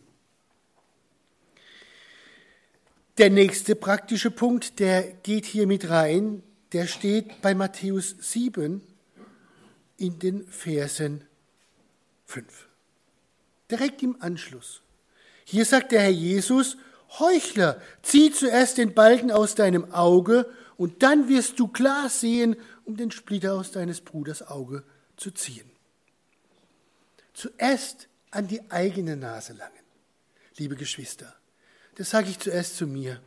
[3.17, 8.81] Der nächste praktische Punkt, der geht hier mit rein, der steht bei Matthäus 7,
[9.97, 11.25] in den Versen
[12.25, 12.67] 5.
[13.71, 14.81] Direkt im Anschluss.
[15.45, 16.77] Hier sagt der Herr Jesus,
[17.19, 20.45] Heuchler, zieh zuerst den Balken aus deinem Auge
[20.77, 24.83] und dann wirst du klar sehen, um den Splitter aus deines Bruders Auge
[25.17, 25.69] zu ziehen.
[27.33, 29.73] Zuerst an die eigene Nase langen,
[30.57, 31.35] liebe Geschwister.
[31.95, 33.19] Das sage ich zuerst zu mir.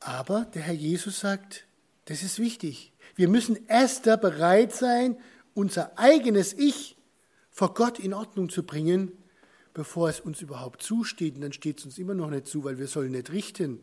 [0.00, 1.66] Aber der Herr Jesus sagt,
[2.06, 2.92] das ist wichtig.
[3.14, 5.16] Wir müssen erst da bereit sein,
[5.54, 6.96] unser eigenes Ich
[7.50, 9.12] vor Gott in Ordnung zu bringen,
[9.74, 11.36] bevor es uns überhaupt zusteht.
[11.36, 13.82] Und dann steht es uns immer noch nicht zu, weil wir sollen nicht richten.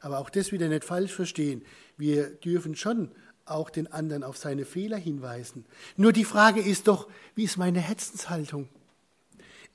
[0.00, 1.64] Aber auch das wieder nicht falsch verstehen.
[1.96, 3.10] Wir dürfen schon
[3.44, 5.64] auch den anderen auf seine Fehler hinweisen.
[5.96, 8.68] Nur die Frage ist doch, wie ist meine Herzenshaltung?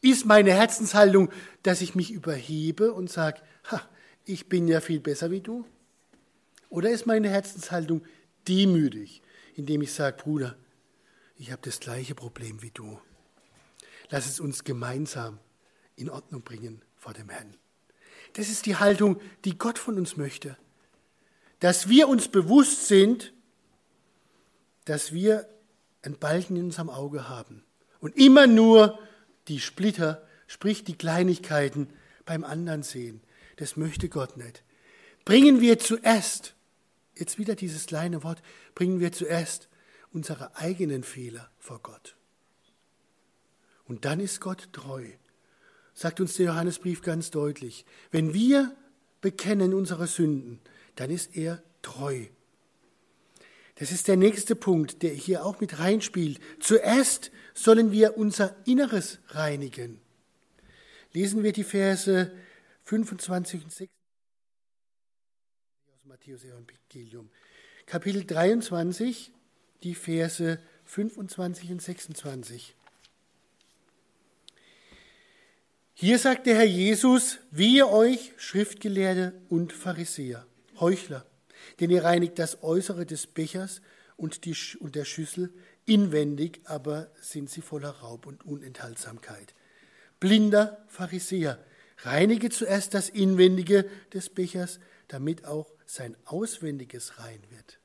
[0.02, 1.32] Ist meine Herzenshaltung,
[1.64, 3.42] dass ich mich überhebe und sage,
[4.26, 5.66] ich bin ja viel besser wie du?
[6.70, 8.04] Oder ist meine Herzenshaltung,
[8.48, 9.22] demütig,
[9.56, 10.56] indem ich sage, Bruder,
[11.38, 13.00] ich habe das gleiche Problem wie du.
[14.10, 15.40] Lass es uns gemeinsam
[15.96, 17.56] in Ordnung bringen vor dem Herrn.
[18.34, 20.58] Das ist die Haltung, die Gott von uns möchte.
[21.60, 23.34] Dass wir uns bewusst sind,
[24.86, 25.48] dass wir
[26.02, 27.64] ein Balken in unserem Auge haben
[28.00, 29.00] und immer nur
[29.48, 31.88] die Splitter, sprich die Kleinigkeiten
[32.26, 33.22] beim anderen sehen.
[33.58, 34.64] Das möchte Gott nicht.
[35.26, 36.56] Bringen wir zuerst
[37.16, 38.42] jetzt wieder dieses kleine Wort,
[38.76, 39.70] bringen wir zuerst
[40.12, 42.16] unsere eigenen Fehler vor Gott.
[43.86, 45.06] Und dann ist Gott treu.
[45.94, 47.86] Sagt uns der Johannesbrief ganz deutlich.
[48.12, 48.76] Wenn wir
[49.22, 50.60] bekennen unsere Sünden,
[50.96, 52.26] dann ist er treu.
[53.76, 56.40] Das ist der nächste Punkt, der hier auch mit reinspielt.
[56.60, 60.00] Zuerst sollen wir unser Inneres reinigen.
[61.12, 62.32] Lesen wir die Verse
[62.84, 63.90] 25 und 26.
[66.04, 67.30] Matthäus Evangelium.
[67.86, 69.32] Kapitel 23,
[69.84, 72.76] die Verse 25 und 26.
[75.96, 80.48] Hier sagt der Herr Jesus, wehe euch, Schriftgelehrte und Pharisäer,
[80.80, 81.24] Heuchler,
[81.80, 83.80] denn ihr reinigt das Äußere des Bechers
[84.18, 85.54] und, die, und der Schüssel,
[85.86, 89.54] inwendig aber sind sie voller Raub und Unenthaltsamkeit.
[90.20, 91.64] Blinder Pharisäer,
[92.00, 94.80] reinige zuerst das Inwendige des Bechers,
[95.10, 97.80] damit auch sein Auswendiges rein wird.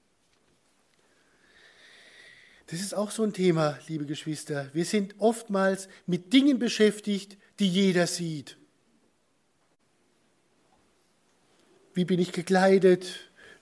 [2.69, 4.71] Das ist auch so ein Thema, liebe Geschwister.
[4.73, 8.57] Wir sind oftmals mit Dingen beschäftigt, die jeder sieht.
[11.95, 13.07] Wie bin ich gekleidet?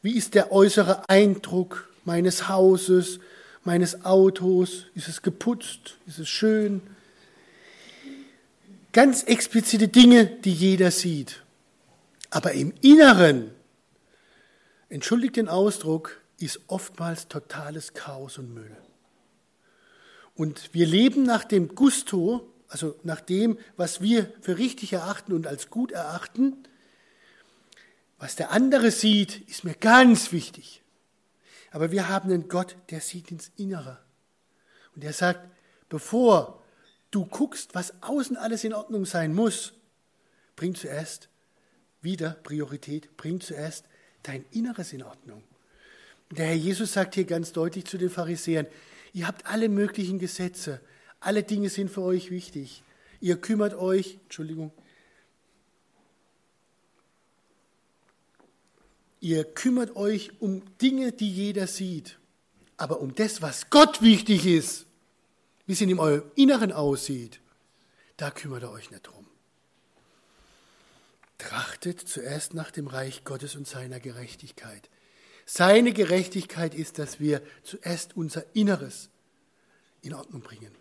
[0.02, 3.18] Wie ist der äußere Eindruck meines Hauses,
[3.64, 4.86] meines Autos?
[4.94, 5.96] Ist es geputzt?
[6.06, 6.82] Ist es schön?
[8.92, 11.42] Ganz explizite Dinge, die jeder sieht.
[12.30, 13.50] Aber im Inneren
[14.88, 18.76] entschuldigt den Ausdruck, ist oftmals totales Chaos und Müll.
[20.34, 25.46] Und wir leben nach dem Gusto, also nach dem, was wir für richtig erachten und
[25.46, 26.56] als gut erachten.
[28.18, 30.82] Was der andere sieht, ist mir ganz wichtig.
[31.70, 33.98] Aber wir haben einen Gott, der sieht ins Innere.
[34.94, 35.40] Und der sagt,
[35.88, 36.62] bevor
[37.10, 39.74] du guckst, was außen alles in Ordnung sein muss,
[40.56, 41.28] bring zuerst
[42.00, 43.84] wieder Priorität, bring zuerst
[44.22, 45.42] dein Inneres in Ordnung.
[46.30, 48.66] Der Herr Jesus sagt hier ganz deutlich zu den Pharisäern,
[49.12, 50.80] ihr habt alle möglichen Gesetze,
[51.26, 52.84] alle Dinge sind für euch wichtig.
[53.20, 54.70] Ihr kümmert euch, Entschuldigung,
[59.20, 62.18] ihr kümmert euch um Dinge, die jeder sieht,
[62.76, 64.86] aber um das, was Gott wichtig ist,
[65.66, 67.40] wie es in eurem Inneren aussieht,
[68.16, 69.26] da kümmert ihr euch nicht drum.
[71.38, 74.88] Trachtet zuerst nach dem Reich Gottes und seiner Gerechtigkeit.
[75.44, 79.10] Seine Gerechtigkeit ist, dass wir zuerst unser Inneres
[80.02, 80.72] in Ordnung bringen.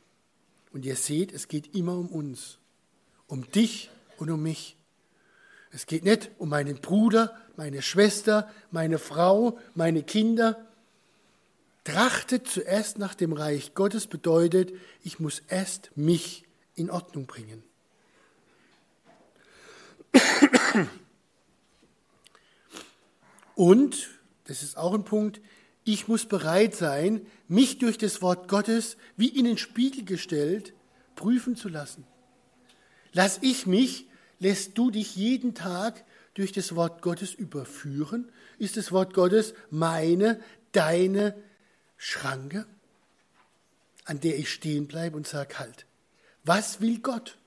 [0.75, 2.57] Und ihr seht, es geht immer um uns,
[3.27, 4.75] um dich und um mich.
[5.71, 10.67] Es geht nicht um meinen Bruder, meine Schwester, meine Frau, meine Kinder.
[11.85, 16.43] Trachtet zuerst nach dem Reich Gottes bedeutet, ich muss erst mich
[16.75, 17.63] in Ordnung bringen.
[23.55, 24.09] Und,
[24.43, 25.39] das ist auch ein Punkt,
[25.85, 30.73] ich muss bereit sein, mich durch das Wort Gottes wie in den Spiegel gestellt
[31.15, 32.05] prüfen zu lassen.
[33.13, 34.07] Lass ich mich,
[34.39, 38.29] lässt du dich jeden Tag durch das Wort Gottes überführen?
[38.57, 41.35] Ist das Wort Gottes meine, deine
[41.97, 42.65] Schranke,
[44.03, 45.85] an der ich stehen bleibe und sage, halt,
[46.43, 47.37] was will Gott?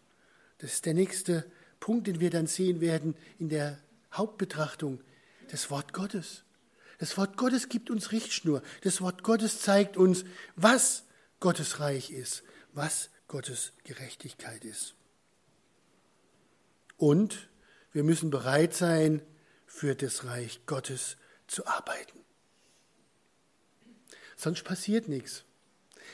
[0.58, 1.44] Das ist der nächste
[1.80, 3.78] Punkt, den wir dann sehen werden in der
[4.12, 5.00] Hauptbetrachtung.
[5.50, 6.44] Das Wort Gottes.
[6.98, 8.62] Das Wort Gottes gibt uns Richtschnur.
[8.82, 10.24] Das Wort Gottes zeigt uns,
[10.56, 11.04] was
[11.40, 14.94] Gottes Reich ist, was Gottes Gerechtigkeit ist.
[16.96, 17.48] Und
[17.92, 19.22] wir müssen bereit sein,
[19.66, 22.18] für das Reich Gottes zu arbeiten.
[24.36, 25.44] Sonst passiert nichts.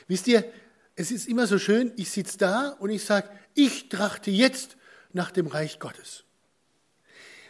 [0.07, 0.51] Wisst ihr,
[0.95, 4.77] es ist immer so schön, ich sitze da und ich sage, ich trachte jetzt
[5.13, 6.25] nach dem Reich Gottes.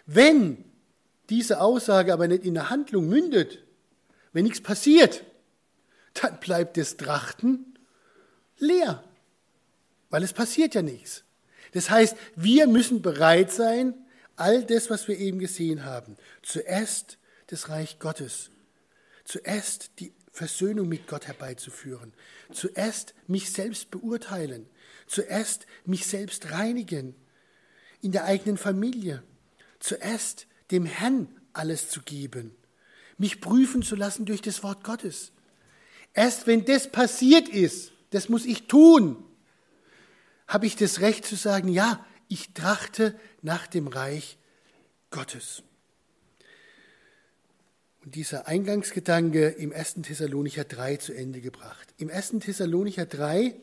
[0.05, 0.63] Wenn
[1.29, 3.63] diese Aussage aber nicht in der Handlung mündet,
[4.33, 5.23] wenn nichts passiert,
[6.13, 7.77] dann bleibt das Trachten
[8.57, 9.03] leer,
[10.09, 11.23] weil es passiert ja nichts.
[11.73, 13.93] Das heißt, wir müssen bereit sein,
[14.35, 18.49] all das, was wir eben gesehen haben, zuerst das Reich Gottes,
[19.23, 22.13] zuerst die Versöhnung mit Gott herbeizuführen,
[22.51, 24.67] zuerst mich selbst beurteilen,
[25.07, 27.15] zuerst mich selbst reinigen,
[28.01, 29.23] in der eigenen Familie,
[29.79, 32.55] zuerst dem Herrn alles zu geben,
[33.17, 35.31] mich prüfen zu lassen durch das Wort Gottes.
[36.13, 39.23] Erst wenn das passiert ist, das muss ich tun,
[40.47, 44.37] habe ich das Recht zu sagen, ja, ich trachte nach dem Reich
[45.11, 45.63] Gottes.
[48.03, 49.95] Und dieser Eingangsgedanke im 1.
[50.03, 51.93] Thessalonicher 3 zu Ende gebracht.
[51.97, 52.35] Im 1.
[52.39, 53.55] Thessalonicher 3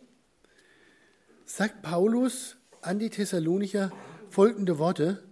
[1.45, 3.93] sagt Paulus an die Thessalonicher,
[4.31, 5.23] folgende Worte.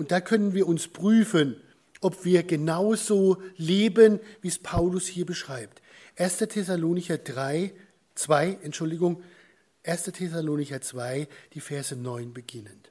[0.00, 1.56] Und da können wir uns prüfen,
[2.00, 5.82] ob wir genauso leben, wie es Paulus hier beschreibt.
[6.16, 6.38] 1.
[6.38, 7.74] Thessalonicher 3,
[8.14, 9.22] 2, Entschuldigung,
[9.84, 10.04] 1.
[10.04, 12.90] Thessalonicher 2, die Verse 9 beginnend.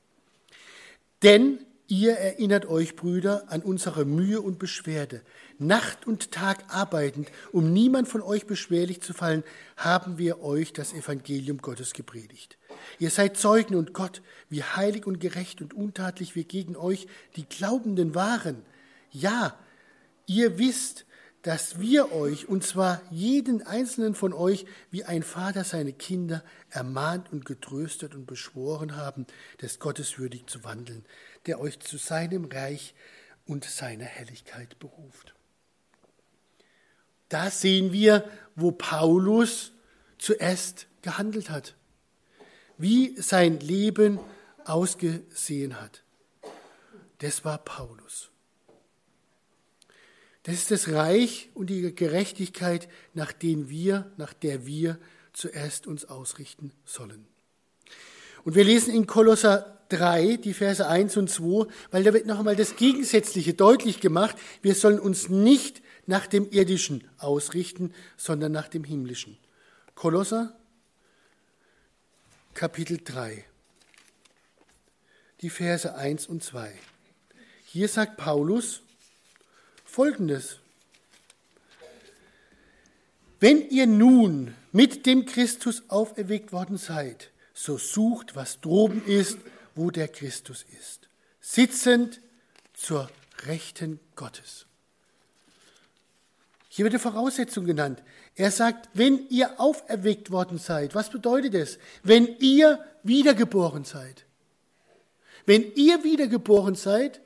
[1.23, 5.23] Denn ihr erinnert euch, Brüder, an unsere Mühe und Beschwerde.
[5.57, 9.43] Nacht und Tag arbeitend, um niemand von euch beschwerlich zu fallen,
[9.77, 12.58] haben wir euch das Evangelium Gottes gepredigt.
[12.99, 17.45] Ihr seid Zeugen und Gott, wie heilig und gerecht und untatlich wir gegen euch, die
[17.45, 18.63] Glaubenden, waren.
[19.11, 19.57] Ja,
[20.25, 21.05] ihr wisst,
[21.41, 27.31] dass wir euch, und zwar jeden einzelnen von euch, wie ein Vater seine Kinder, ermahnt
[27.31, 29.25] und getröstet und beschworen haben,
[29.61, 31.05] des Gottes würdig zu wandeln,
[31.45, 32.93] der euch zu seinem Reich
[33.45, 35.33] und seiner Helligkeit beruft.
[37.29, 39.71] Da sehen wir, wo Paulus
[40.17, 41.75] zuerst gehandelt hat
[42.79, 44.19] wie sein Leben
[44.65, 46.03] ausgesehen hat.
[47.19, 48.29] Das war Paulus.
[50.43, 54.97] Das ist das Reich und die Gerechtigkeit, nach denen wir, nach der wir
[55.33, 57.27] zuerst uns ausrichten sollen.
[58.45, 62.39] Und wir lesen in Kolosser 3, die Verse 1 und 2, weil da wird noch
[62.39, 64.37] einmal das Gegensätzliche deutlich gemacht.
[64.61, 69.37] Wir sollen uns nicht nach dem Irdischen ausrichten, sondern nach dem Himmlischen.
[69.93, 70.58] Kolosser
[72.59, 73.45] Kapitel 3,
[75.39, 76.77] die Verse 1 und 2.
[77.63, 78.81] Hier sagt Paulus
[79.85, 80.59] Folgendes.
[83.39, 89.37] Wenn ihr nun mit dem Christus auferweckt worden seid, so sucht, was droben ist,
[89.73, 91.07] wo der Christus ist,
[91.39, 92.19] sitzend
[92.73, 93.09] zur
[93.45, 94.65] Rechten Gottes.
[96.67, 98.03] Hier wird die Voraussetzung genannt.
[98.39, 101.77] Er sagt, wenn ihr auferweckt worden seid, was bedeutet es?
[102.03, 104.23] Wenn ihr wiedergeboren seid.
[105.45, 107.19] Wenn ihr wiedergeboren seid,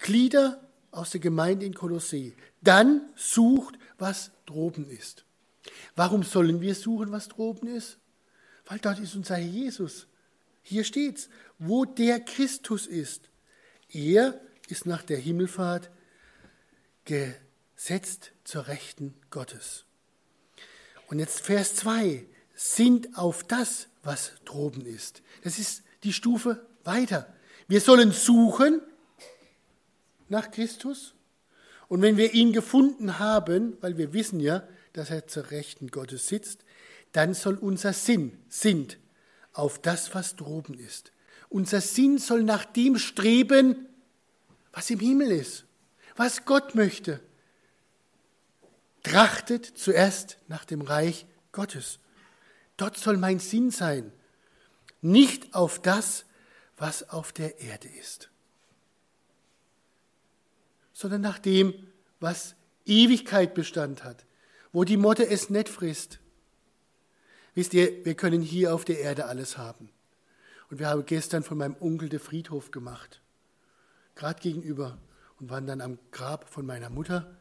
[0.00, 5.26] Glieder aus der Gemeinde in Kolossee, dann sucht, was droben ist.
[5.94, 7.98] Warum sollen wir suchen, was droben ist?
[8.64, 10.06] Weil dort ist unser Jesus.
[10.62, 13.28] Hier steht's, wo der Christus ist.
[13.90, 15.90] Er ist nach der Himmelfahrt
[17.76, 19.84] gesetzt zur Rechten Gottes.
[21.08, 25.22] Und jetzt Vers 2, sind auf das, was droben ist.
[25.42, 27.32] Das ist die Stufe weiter.
[27.66, 28.80] Wir sollen suchen
[30.28, 31.14] nach Christus.
[31.88, 36.28] Und wenn wir ihn gefunden haben, weil wir wissen ja, dass er zur Rechten Gottes
[36.28, 36.64] sitzt,
[37.12, 38.98] dann soll unser Sinn, sind,
[39.52, 41.12] auf das, was droben ist.
[41.48, 43.88] Unser Sinn soll nach dem streben,
[44.72, 45.64] was im Himmel ist,
[46.16, 47.20] was Gott möchte.
[49.04, 52.00] Trachtet zuerst nach dem Reich Gottes.
[52.76, 54.12] Dort soll mein Sinn sein,
[55.00, 56.24] nicht auf das,
[56.76, 58.30] was auf der Erde ist,
[60.92, 61.72] sondern nach dem,
[62.18, 64.24] was Ewigkeit Bestand hat,
[64.72, 66.18] wo die Motte es nicht frisst.
[67.54, 69.90] Wisst ihr, wir können hier auf der Erde alles haben.
[70.70, 73.20] Und wir haben gestern von meinem Onkel den Friedhof gemacht,
[74.16, 74.98] gerade gegenüber,
[75.38, 77.36] und waren dann am Grab von meiner Mutter.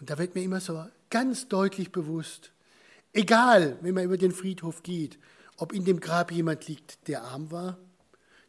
[0.00, 2.52] Und da wird mir immer so ganz deutlich bewusst,
[3.12, 5.18] egal, wenn man über den Friedhof geht,
[5.56, 7.78] ob in dem Grab jemand liegt, der arm war,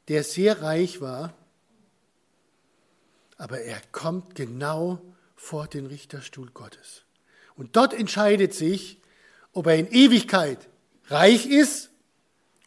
[0.08, 1.34] der sehr reich war,
[3.38, 5.02] aber er kommt genau
[5.36, 7.04] vor den Richterstuhl Gottes.
[7.56, 9.00] Und dort entscheidet sich,
[9.54, 10.68] ob er in Ewigkeit
[11.06, 11.90] reich ist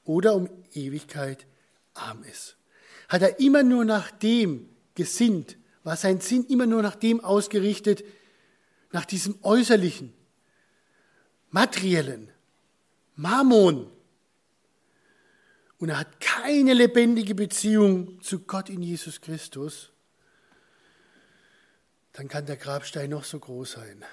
[0.05, 1.47] oder um Ewigkeit
[1.95, 2.57] arm ist.
[3.09, 8.05] Hat er immer nur nach dem gesinnt, war sein Sinn immer nur nach dem ausgerichtet,
[8.92, 10.12] nach diesem äußerlichen,
[11.50, 12.31] materiellen,
[13.16, 13.90] Mammon.
[15.79, 19.90] Und er hat keine lebendige Beziehung zu Gott in Jesus Christus,
[22.12, 24.05] dann kann der Grabstein noch so groß sein.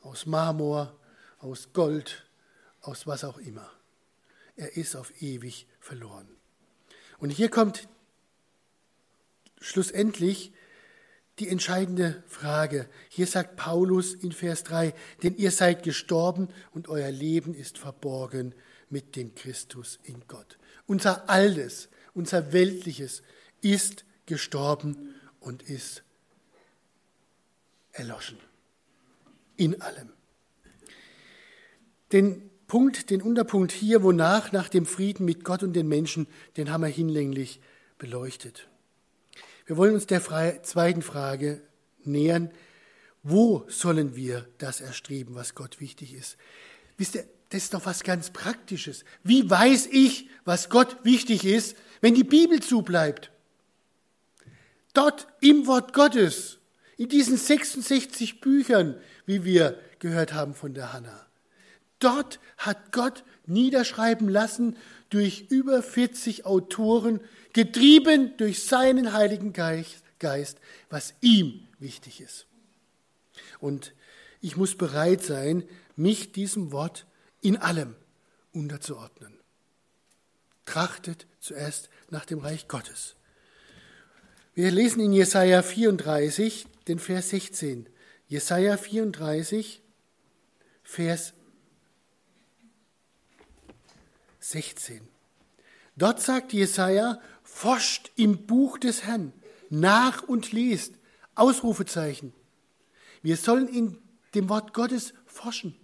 [0.00, 0.98] Aus Marmor,
[1.38, 2.26] aus Gold,
[2.80, 3.70] aus was auch immer.
[4.56, 6.28] Er ist auf ewig verloren.
[7.18, 7.88] Und hier kommt
[9.60, 10.52] schlussendlich
[11.38, 12.88] die entscheidende Frage.
[13.08, 18.54] Hier sagt Paulus in Vers 3, denn ihr seid gestorben und euer Leben ist verborgen
[18.90, 20.58] mit dem Christus in Gott.
[20.86, 23.22] Unser Altes, unser Weltliches
[23.62, 26.02] ist gestorben und ist
[27.92, 28.38] erloschen.
[29.56, 30.10] In allem.
[32.12, 36.70] Den Punkt, den Unterpunkt hier, wonach nach dem Frieden mit Gott und den Menschen, den
[36.70, 37.60] haben wir hinlänglich
[37.98, 38.68] beleuchtet.
[39.66, 40.22] Wir wollen uns der
[40.62, 41.62] zweiten Frage
[42.04, 42.50] nähern.
[43.22, 46.36] Wo sollen wir das erstreben, was Gott wichtig ist?
[46.96, 49.04] Wisst ihr, das ist doch was ganz Praktisches.
[49.22, 53.30] Wie weiß ich, was Gott wichtig ist, wenn die Bibel zubleibt?
[54.94, 56.58] Dort im Wort Gottes
[56.96, 58.96] in diesen 66 Büchern,
[59.26, 61.26] wie wir gehört haben von der Hanna.
[61.98, 64.76] Dort hat Gott niederschreiben lassen
[65.10, 67.20] durch über 40 Autoren,
[67.52, 70.56] getrieben durch seinen Heiligen Geist,
[70.88, 72.46] was ihm wichtig ist.
[73.60, 73.94] Und
[74.40, 75.64] ich muss bereit sein,
[75.96, 77.06] mich diesem Wort
[77.40, 77.94] in allem
[78.52, 79.32] unterzuordnen.
[80.64, 83.16] Trachtet zuerst nach dem Reich Gottes.
[84.54, 87.88] Wir lesen in Jesaja 34, den Vers 16.
[88.28, 89.82] Jesaja 34,
[90.82, 91.34] Vers
[94.42, 95.00] 16.
[95.96, 99.32] Dort sagt Jesaja, forscht im Buch des Herrn,
[99.70, 100.94] nach und lest.
[101.34, 102.34] Ausrufezeichen.
[103.22, 103.96] Wir sollen in
[104.34, 105.74] dem Wort Gottes forschen.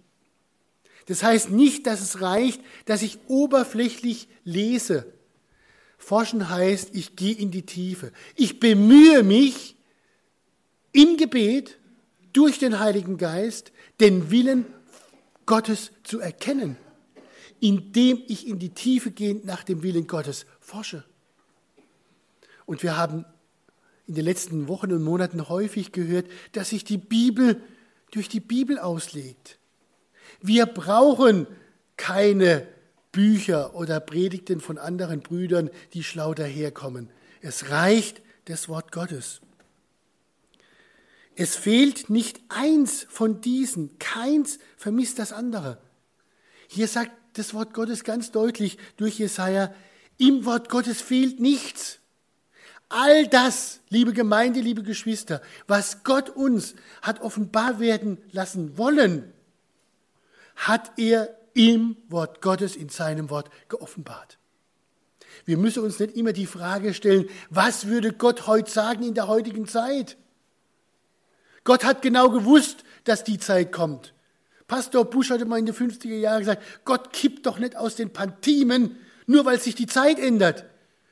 [1.07, 5.11] Das heißt nicht, dass es reicht, dass ich oberflächlich lese.
[5.97, 8.11] Forschen heißt, ich gehe in die Tiefe.
[8.35, 9.75] Ich bemühe mich,
[10.91, 11.79] im Gebet
[12.33, 14.65] durch den Heiligen Geist den Willen
[15.45, 16.77] Gottes zu erkennen,
[17.59, 21.03] indem ich in die Tiefe gehend nach dem Willen Gottes forsche.
[22.65, 23.25] Und wir haben
[24.07, 27.61] in den letzten Wochen und Monaten häufig gehört, dass sich die Bibel
[28.11, 29.59] durch die Bibel auslegt.
[30.41, 31.47] Wir brauchen
[31.97, 32.67] keine
[33.11, 37.09] Bücher oder Predigten von anderen Brüdern, die schlau daherkommen.
[37.41, 39.41] Es reicht das Wort Gottes.
[41.35, 45.77] Es fehlt nicht eins von diesen, keins vermisst das andere.
[46.67, 49.73] Hier sagt das Wort Gottes ganz deutlich durch Jesaja,
[50.17, 51.99] im Wort Gottes fehlt nichts.
[52.89, 59.31] All das, liebe Gemeinde, liebe Geschwister, was Gott uns hat offenbar werden lassen wollen,
[60.55, 64.37] hat er im Wort Gottes, in seinem Wort geoffenbart.
[65.45, 69.27] Wir müssen uns nicht immer die Frage stellen, was würde Gott heute sagen in der
[69.27, 70.17] heutigen Zeit?
[71.63, 74.13] Gott hat genau gewusst, dass die Zeit kommt.
[74.69, 78.13] Pastor Bush hatte mal in den 50er Jahren gesagt, Gott kippt doch nicht aus den
[78.13, 78.95] Pantimen,
[79.25, 80.63] nur weil sich die Zeit ändert.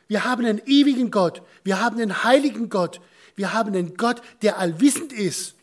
[0.08, 3.02] Wir haben einen ewigen Gott, wir haben einen heiligen Gott,
[3.36, 5.56] wir haben einen Gott, der allwissend ist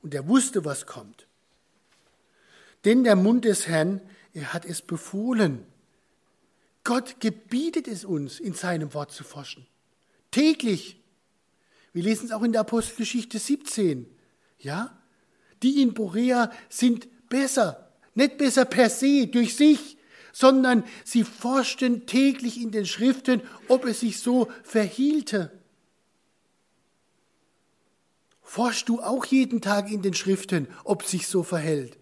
[0.00, 1.26] und der wusste, was kommt.
[2.84, 4.00] Denn der Mund des Herrn,
[4.32, 5.66] er hat es befohlen.
[6.84, 9.66] Gott gebietet es uns, in seinem Wort zu forschen.
[10.30, 11.00] Täglich.
[11.92, 14.06] Wir lesen es auch in der Apostelgeschichte 17.
[14.60, 14.96] Ja?
[15.64, 17.88] Die in Borea sind besser.
[18.14, 19.96] Nicht besser per se, durch sich,
[20.32, 25.50] sondern sie forschten täglich in den Schriften, ob es sich so verhielte.
[28.42, 31.98] Forschst du auch jeden Tag in den Schriften, ob sich so verhält?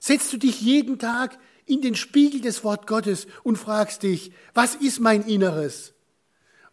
[0.00, 4.74] Setzt du dich jeden Tag in den Spiegel des Wort Gottes und fragst dich, was
[4.74, 5.94] ist mein Inneres?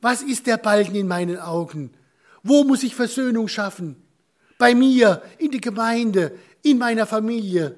[0.02, 1.92] Was ist der Balken in meinen Augen?
[2.44, 4.05] Wo muss ich Versöhnung schaffen?
[4.58, 7.78] Bei mir, in der Gemeinde, in meiner Familie.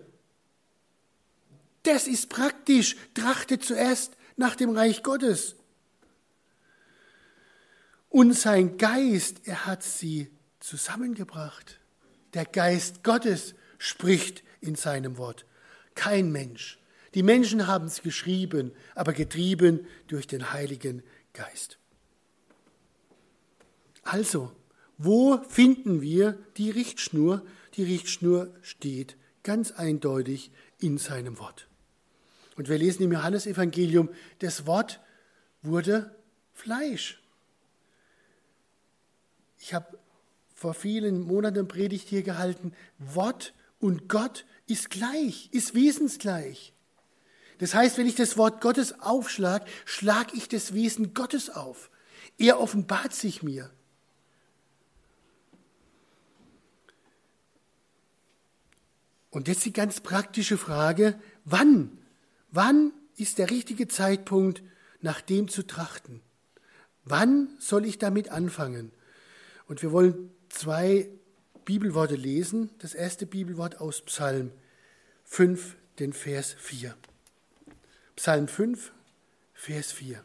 [1.83, 2.95] Das ist praktisch.
[3.13, 5.55] Trachte zuerst nach dem Reich Gottes.
[8.09, 11.79] Und sein Geist, er hat sie zusammengebracht.
[12.33, 15.45] Der Geist Gottes spricht in seinem Wort.
[15.95, 16.79] Kein Mensch.
[17.13, 21.03] Die Menschen haben es geschrieben, aber getrieben durch den Heiligen
[21.33, 21.77] Geist.
[24.03, 24.51] Also,
[24.97, 27.45] wo finden wir die Richtschnur?
[27.75, 31.67] Die Richtschnur steht ganz eindeutig in seinem Wort.
[32.55, 34.99] Und wir lesen im Johannesevangelium, das Wort
[35.61, 36.15] wurde
[36.53, 37.21] Fleisch.
[39.59, 39.99] Ich habe
[40.55, 46.73] vor vielen Monaten Predigt hier gehalten, Wort und Gott ist gleich, ist wesensgleich.
[47.59, 51.91] Das heißt, wenn ich das Wort Gottes aufschlage, schlage ich das Wesen Gottes auf.
[52.37, 53.71] Er offenbart sich mir.
[59.37, 61.13] Und jetzt die ganz praktische Frage,
[61.45, 61.99] wann?
[62.49, 64.63] Wann ist der richtige Zeitpunkt,
[64.99, 66.23] nach dem zu trachten?
[67.03, 68.91] Wann soll ich damit anfangen?
[69.67, 71.07] Und wir wollen zwei
[71.65, 72.71] Bibelworte lesen.
[72.79, 74.51] Das erste Bibelwort aus Psalm
[75.25, 76.97] 5, den Vers 4.
[78.15, 78.91] Psalm 5,
[79.53, 80.23] Vers 4.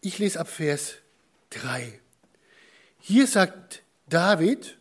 [0.00, 0.96] Ich lese ab Vers
[1.50, 2.01] 3.
[3.04, 4.78] Hier sagt David,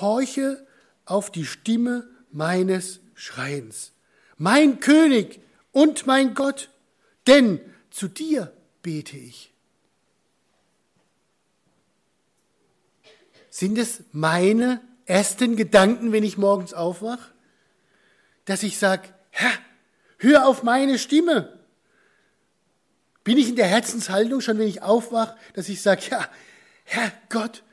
[0.00, 0.64] horche
[1.04, 3.90] auf die Stimme meines Schreiens.
[4.38, 5.40] Mein König
[5.72, 6.70] und mein Gott,
[7.26, 7.60] denn
[7.90, 8.52] zu dir
[8.82, 9.52] bete ich.
[13.50, 17.32] Sind es meine ersten Gedanken, wenn ich morgens aufwache?
[18.44, 19.58] Dass ich sage, Herr,
[20.18, 21.58] hör auf meine Stimme.
[23.24, 26.30] Bin ich in der Herzenshaltung schon, wenn ich aufwache, dass ich sage, ja,
[26.88, 27.64] Herr Gott,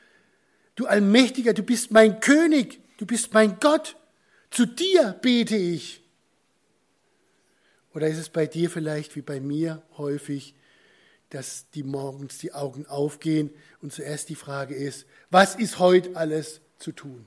[0.75, 3.95] du Allmächtiger, du bist mein König, du bist mein Gott,
[4.49, 6.01] zu dir bete ich.
[7.93, 10.55] Oder ist es bei dir vielleicht wie bei mir häufig,
[11.29, 13.51] dass die morgens die Augen aufgehen
[13.81, 17.25] und zuerst die Frage ist, was ist heute alles zu tun?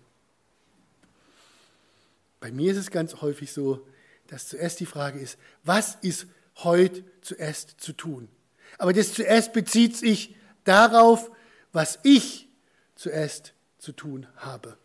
[2.40, 3.86] Bei mir ist es ganz häufig so,
[4.26, 6.26] dass zuerst die Frage ist, was ist
[6.56, 8.28] heute zuerst zu tun?
[8.76, 10.34] Aber das zuerst bezieht sich
[10.64, 11.30] darauf,
[11.76, 12.48] was ich
[12.94, 14.78] zuerst zu tun habe.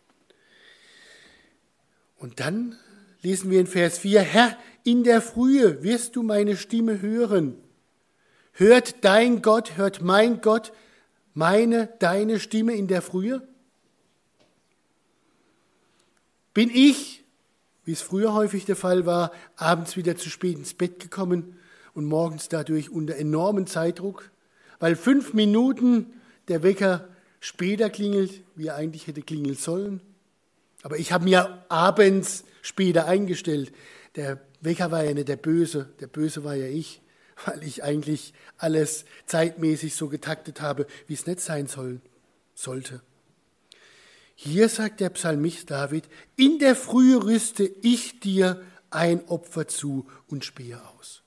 [2.18, 2.76] Und dann
[3.22, 7.56] lesen wir in Vers 4, Herr, in der Frühe wirst du meine Stimme hören.
[8.52, 10.74] Hört dein Gott, hört mein Gott
[11.32, 13.40] meine, deine Stimme in der Frühe?
[16.52, 17.24] Bin ich,
[17.86, 21.58] wie es früher häufig der Fall war, abends wieder zu spät ins Bett gekommen
[21.94, 24.30] und morgens dadurch unter enormen Zeitdruck,
[24.78, 26.12] weil fünf Minuten
[26.48, 27.08] der Wecker
[27.40, 30.00] später klingelt, wie er eigentlich hätte klingeln sollen.
[30.82, 33.72] Aber ich habe mir abends später eingestellt.
[34.16, 37.00] Der Wecker war ja nicht der Böse, der Böse war ja ich,
[37.44, 42.00] weil ich eigentlich alles zeitmäßig so getaktet habe, wie es nicht sein soll,
[42.54, 43.00] sollte.
[44.34, 50.44] Hier sagt der Psalmist David, in der Frühe rüste ich dir ein Opfer zu und
[50.44, 51.22] spähe aus.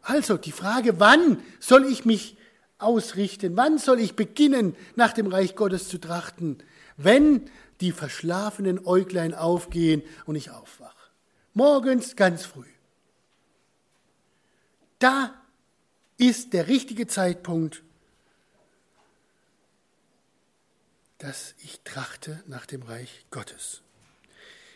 [0.00, 2.37] Also die Frage, wann soll ich mich
[2.78, 3.56] ausrichten?
[3.56, 6.58] Wann soll ich beginnen, nach dem Reich Gottes zu trachten?
[6.96, 7.50] Wenn
[7.80, 10.96] die verschlafenen Äuglein aufgehen und ich aufwache.
[11.54, 12.66] Morgens ganz früh.
[14.98, 15.34] Da
[16.16, 17.82] ist der richtige Zeitpunkt,
[21.18, 23.82] dass ich trachte nach dem Reich Gottes.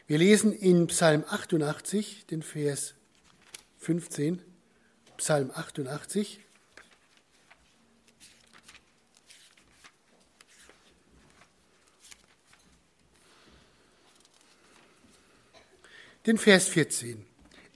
[0.07, 2.95] Wir lesen in Psalm 88, den Vers
[3.79, 4.43] 15,
[5.17, 6.41] Psalm 88.
[16.25, 17.27] Den Vers 14.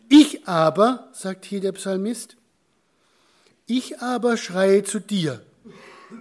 [0.09, 2.36] Ich aber, sagt hier der Psalmist,
[3.66, 5.44] ich aber schreie zu dir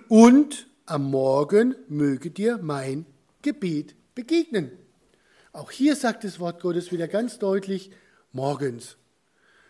[0.08, 3.06] und am Morgen möge dir mein
[3.44, 4.72] Gebet begegnen.
[5.54, 7.92] Auch hier sagt das Wort Gottes wieder ganz deutlich,
[8.32, 8.98] morgens.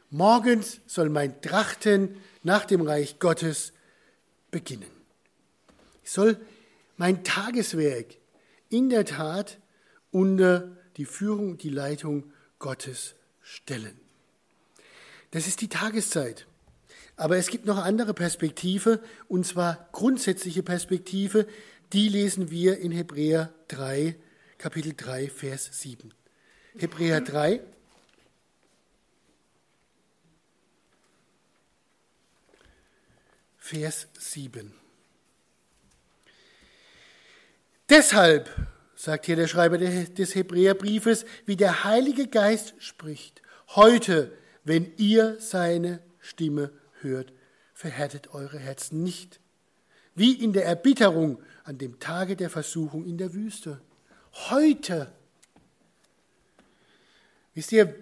[0.10, 3.74] Morgens soll mein Trachten nach dem Reich Gottes
[4.50, 4.90] beginnen.
[6.06, 6.38] Ich soll
[6.96, 8.16] mein Tageswerk
[8.70, 9.60] in der Tat
[10.10, 14.00] unter die Führung die Leitung Gottes stellen.
[15.32, 16.48] Das ist die Tageszeit.
[17.18, 21.48] Aber es gibt noch andere Perspektive, und zwar grundsätzliche Perspektive,
[21.94, 24.16] die lesen wir in Hebräer 3,
[24.58, 26.14] Kapitel 3, Vers 7.
[26.78, 27.62] Hebräer 3,
[33.58, 34.74] Vers 7.
[37.90, 38.65] Deshalb,
[38.96, 43.42] sagt hier der Schreiber des Hebräerbriefes, wie der Heilige Geist spricht,
[43.76, 44.32] heute,
[44.64, 46.72] wenn ihr seine Stimme
[47.02, 47.34] hört,
[47.74, 49.40] verhärtet eure Herzen nicht,
[50.16, 53.82] wie in der Erbitterung an dem Tage der Versuchung in der Wüste.
[54.50, 55.12] Heute.
[57.54, 57.94] Wisst ihr,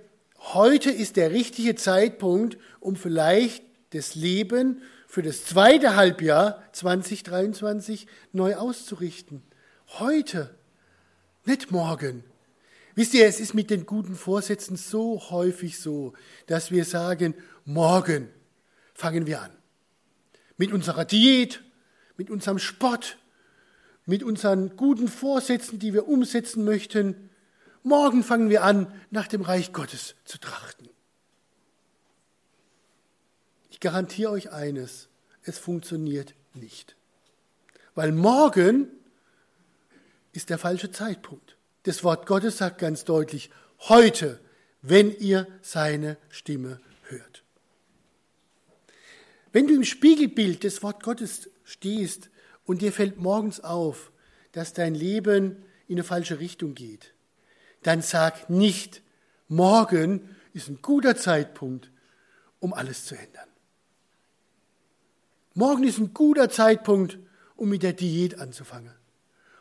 [0.54, 8.56] heute ist der richtige Zeitpunkt, um vielleicht das Leben für das zweite Halbjahr 2023 neu
[8.56, 9.44] auszurichten.
[10.00, 10.56] Heute,
[11.46, 12.24] nicht morgen.
[12.96, 16.14] Wisst ihr, es ist mit den guten Vorsätzen so häufig so,
[16.46, 17.34] dass wir sagen,
[17.66, 18.30] morgen
[18.94, 19.52] fangen wir an.
[20.58, 21.64] Mit unserer Diät,
[22.18, 23.18] mit unserem Sport,
[24.06, 27.30] mit unseren guten Vorsätzen, die wir umsetzen möchten.
[27.82, 30.90] Morgen fangen wir an, nach dem Reich Gottes zu trachten
[33.84, 35.10] garantiere euch eines,
[35.44, 36.96] es funktioniert nicht.
[37.96, 38.88] Weil morgen
[40.34, 41.56] ist der falsche Zeitpunkt.
[41.84, 43.50] Das Wort Gottes sagt ganz deutlich,
[43.88, 44.40] heute,
[44.82, 47.44] wenn ihr seine Stimme hört.
[49.52, 52.30] Wenn du im Spiegelbild des Wort Gottes stehst
[52.66, 54.12] und dir fällt morgens auf,
[54.52, 57.14] dass dein Leben in eine falsche Richtung geht,
[57.84, 59.02] dann sag nicht,
[59.48, 61.92] morgen ist ein guter Zeitpunkt,
[62.60, 63.50] um alles zu ändern.
[65.54, 67.20] Morgen ist ein guter Zeitpunkt,
[67.56, 68.94] um mit der Diät anzufangen.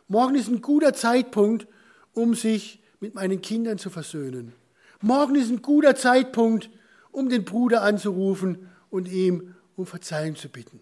[0.08, 1.66] Morgen ist ein guter Zeitpunkt,
[2.12, 4.52] um sich mit meinen Kindern zu versöhnen.
[5.00, 6.70] Morgen ist ein guter Zeitpunkt,
[7.10, 10.80] um den Bruder anzurufen und ihm um Verzeihung zu bitten.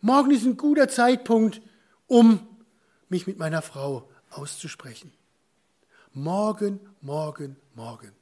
[0.00, 1.62] Morgen ist ein guter Zeitpunkt,
[2.06, 2.40] um
[3.08, 5.12] mich mit meiner Frau auszusprechen.
[6.12, 8.12] Morgen, morgen, morgen.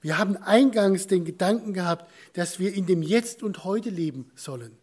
[0.00, 4.76] Wir haben eingangs den Gedanken gehabt, dass wir in dem Jetzt und heute leben sollen.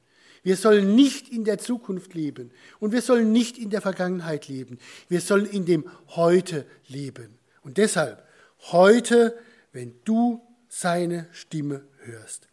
[0.43, 4.79] Wir sollen nicht in der Zukunft leben und wir sollen nicht in der Vergangenheit leben.
[5.07, 7.37] Wir sollen in dem Heute leben.
[7.63, 8.25] Und deshalb,
[8.71, 9.37] heute,
[9.71, 12.47] wenn du seine Stimme hörst,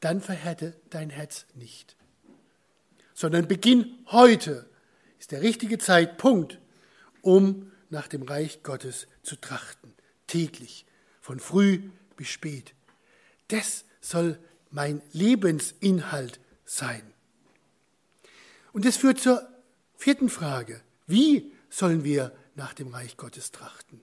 [0.00, 1.96] dann verhärte dein Herz nicht,
[3.14, 4.68] sondern beginn heute,
[5.18, 6.60] ist der richtige Zeitpunkt,
[7.22, 9.94] um nach dem Reich Gottes zu trachten,
[10.26, 10.84] täglich,
[11.20, 12.74] von früh bis spät.
[13.48, 14.38] Das soll
[14.70, 17.13] mein Lebensinhalt sein.
[18.74, 19.48] Und das führt zur
[19.96, 20.80] vierten Frage.
[21.06, 24.00] Wie sollen wir nach dem Reich Gottes trachten?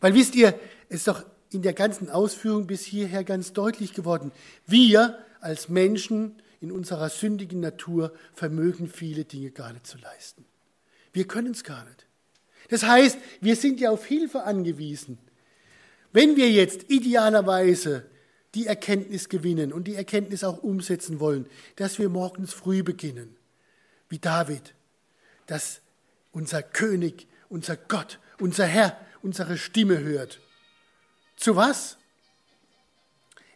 [0.00, 4.32] Weil wisst ihr, es ist doch in der ganzen Ausführung bis hierher ganz deutlich geworden,
[4.66, 10.44] wir als Menschen in unserer sündigen Natur vermögen viele Dinge gar nicht zu leisten.
[11.12, 12.06] Wir können es gar nicht.
[12.70, 15.18] Das heißt, wir sind ja auf Hilfe angewiesen.
[16.12, 18.04] Wenn wir jetzt idealerweise
[18.56, 21.46] die Erkenntnis gewinnen und die Erkenntnis auch umsetzen wollen,
[21.76, 23.36] dass wir morgens früh beginnen,
[24.12, 24.74] wie David,
[25.46, 25.80] dass
[26.32, 30.38] unser König, unser Gott, unser Herr unsere Stimme hört.
[31.36, 31.96] Zu was?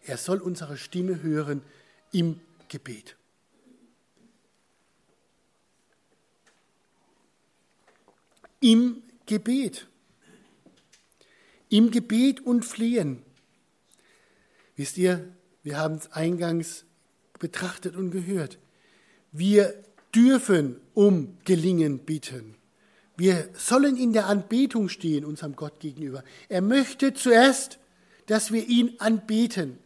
[0.04, 1.62] Er soll unsere Stimme hören
[2.10, 3.16] im Gebet.
[8.60, 9.86] Im Gebet.
[11.68, 13.22] Im Gebet und Flehen.
[14.76, 16.86] Wisst ihr, wir haben es eingangs
[17.38, 18.58] betrachtet und gehört.
[19.32, 19.84] Wir
[20.16, 22.54] dürfen um Gelingen bitten.
[23.16, 26.24] Wir sollen in der Anbetung stehen unserem Gott gegenüber.
[26.48, 27.78] Er möchte zuerst,
[28.26, 29.78] dass wir ihn anbeten.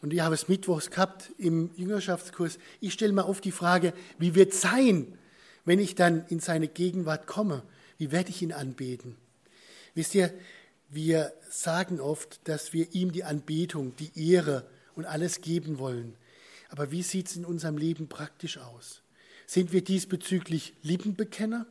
[0.00, 2.58] Und ich habe es mittwochs gehabt im Jüngerschaftskurs.
[2.80, 5.18] Ich stelle mal auf die Frage, wie wird sein,
[5.64, 7.62] wenn ich dann in seine Gegenwart komme?
[7.96, 9.16] Wie werde ich ihn anbeten?
[9.94, 10.32] Wisst ihr,
[10.88, 16.14] wir sagen oft, dass wir ihm die Anbetung, die Ehre und alles geben wollen.
[16.68, 19.02] Aber wie sieht es in unserem Leben praktisch aus?
[19.46, 21.66] Sind wir diesbezüglich Lippenbekenner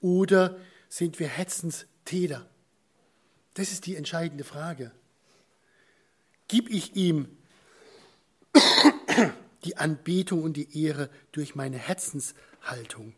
[0.00, 0.56] oder
[0.88, 2.48] sind wir Hetzenstäter?
[3.54, 4.92] Das ist die entscheidende Frage.
[6.48, 7.28] Gib ich ihm
[9.64, 13.14] die Anbetung und die Ehre durch meine Herzenshaltung?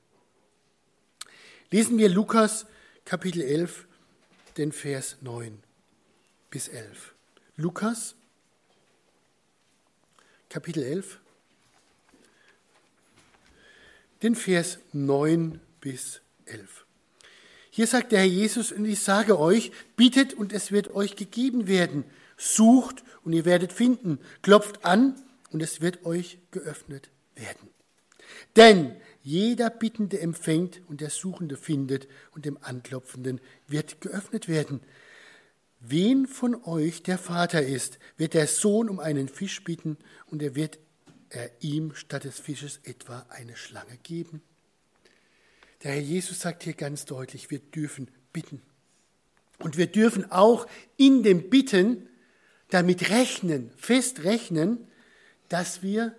[1.70, 2.66] Lesen wir Lukas
[3.04, 3.86] Kapitel 11,
[4.56, 5.62] den Vers 9
[6.50, 7.14] bis 11.
[7.56, 8.14] Lukas
[10.52, 11.18] Kapitel 11,
[14.22, 16.84] den Vers 9 bis 11.
[17.70, 21.68] Hier sagt der Herr Jesus, und ich sage euch, bittet und es wird euch gegeben
[21.68, 22.04] werden.
[22.36, 24.18] Sucht und ihr werdet finden.
[24.42, 25.14] Klopft an
[25.52, 27.70] und es wird euch geöffnet werden.
[28.54, 34.82] Denn jeder Bittende empfängt und der Suchende findet und dem Anklopfenden wird geöffnet werden.
[35.84, 40.54] Wen von euch der Vater ist, wird der Sohn um einen Fisch bitten und er
[40.54, 40.78] wird
[41.28, 44.42] er ihm statt des Fisches etwa eine Schlange geben?
[45.82, 48.62] Der Herr Jesus sagt hier ganz deutlich, wir dürfen bitten.
[49.58, 52.08] Und wir dürfen auch in dem Bitten
[52.68, 54.86] damit rechnen, fest rechnen,
[55.48, 56.14] dass wir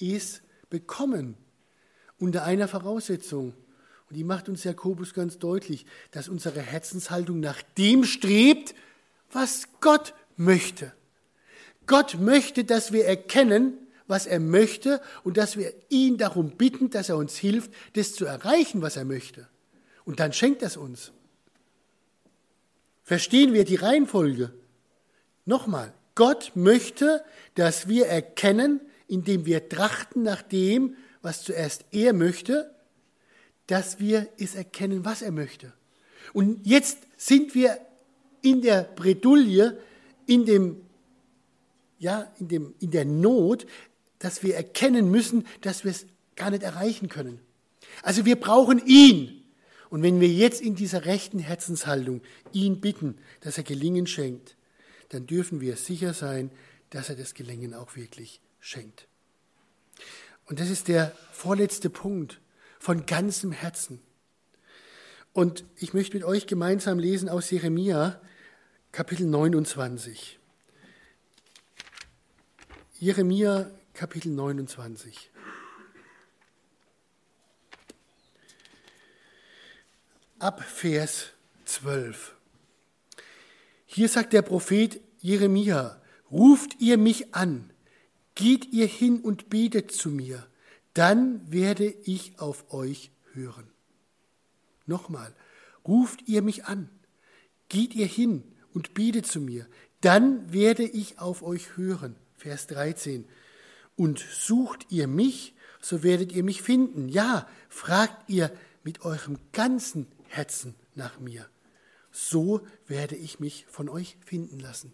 [0.00, 1.36] es bekommen.
[2.18, 3.54] Unter einer Voraussetzung.
[4.10, 8.74] Und die macht uns Jakobus ganz deutlich, dass unsere Herzenshaltung nach dem strebt,
[9.34, 10.92] was Gott möchte.
[11.86, 13.74] Gott möchte, dass wir erkennen,
[14.06, 18.24] was er möchte und dass wir ihn darum bitten, dass er uns hilft, das zu
[18.24, 19.48] erreichen, was er möchte.
[20.04, 21.12] Und dann schenkt er es uns.
[23.02, 24.52] Verstehen wir die Reihenfolge?
[25.44, 27.24] Nochmal, Gott möchte,
[27.54, 32.74] dass wir erkennen, indem wir trachten nach dem, was zuerst er möchte,
[33.66, 35.72] dass wir es erkennen, was er möchte.
[36.32, 37.78] Und jetzt sind wir
[38.44, 39.78] in der Bredouille,
[40.26, 40.84] in dem
[41.98, 43.66] ja, in, dem, in der Not,
[44.18, 47.40] dass wir erkennen müssen, dass wir es gar nicht erreichen können.
[48.02, 49.42] Also wir brauchen ihn.
[49.88, 52.20] Und wenn wir jetzt in dieser rechten Herzenshaltung
[52.52, 54.56] ihn bitten, dass er Gelingen schenkt,
[55.10, 56.50] dann dürfen wir sicher sein,
[56.90, 59.06] dass er das Gelingen auch wirklich schenkt.
[60.46, 62.40] Und das ist der vorletzte Punkt
[62.78, 64.00] von ganzem Herzen.
[65.32, 68.20] Und ich möchte mit euch gemeinsam lesen aus Jeremia,
[68.94, 70.38] Kapitel 29.
[73.00, 75.32] Jeremia Kapitel 29.
[80.38, 81.32] Ab Vers
[81.64, 82.36] 12.
[83.86, 87.72] Hier sagt der Prophet Jeremia, ruft ihr mich an,
[88.36, 90.46] geht ihr hin und betet zu mir,
[90.92, 93.66] dann werde ich auf euch hören.
[94.86, 95.34] Nochmal,
[95.84, 96.88] ruft ihr mich an,
[97.68, 99.66] geht ihr hin und betet zu mir,
[100.02, 102.16] dann werde ich auf euch hören.
[102.36, 103.24] Vers 13.
[103.96, 107.08] Und sucht ihr mich, so werdet ihr mich finden.
[107.08, 108.52] Ja, fragt ihr
[108.82, 111.48] mit eurem ganzen Herzen nach mir.
[112.10, 114.92] So werde ich mich von euch finden lassen.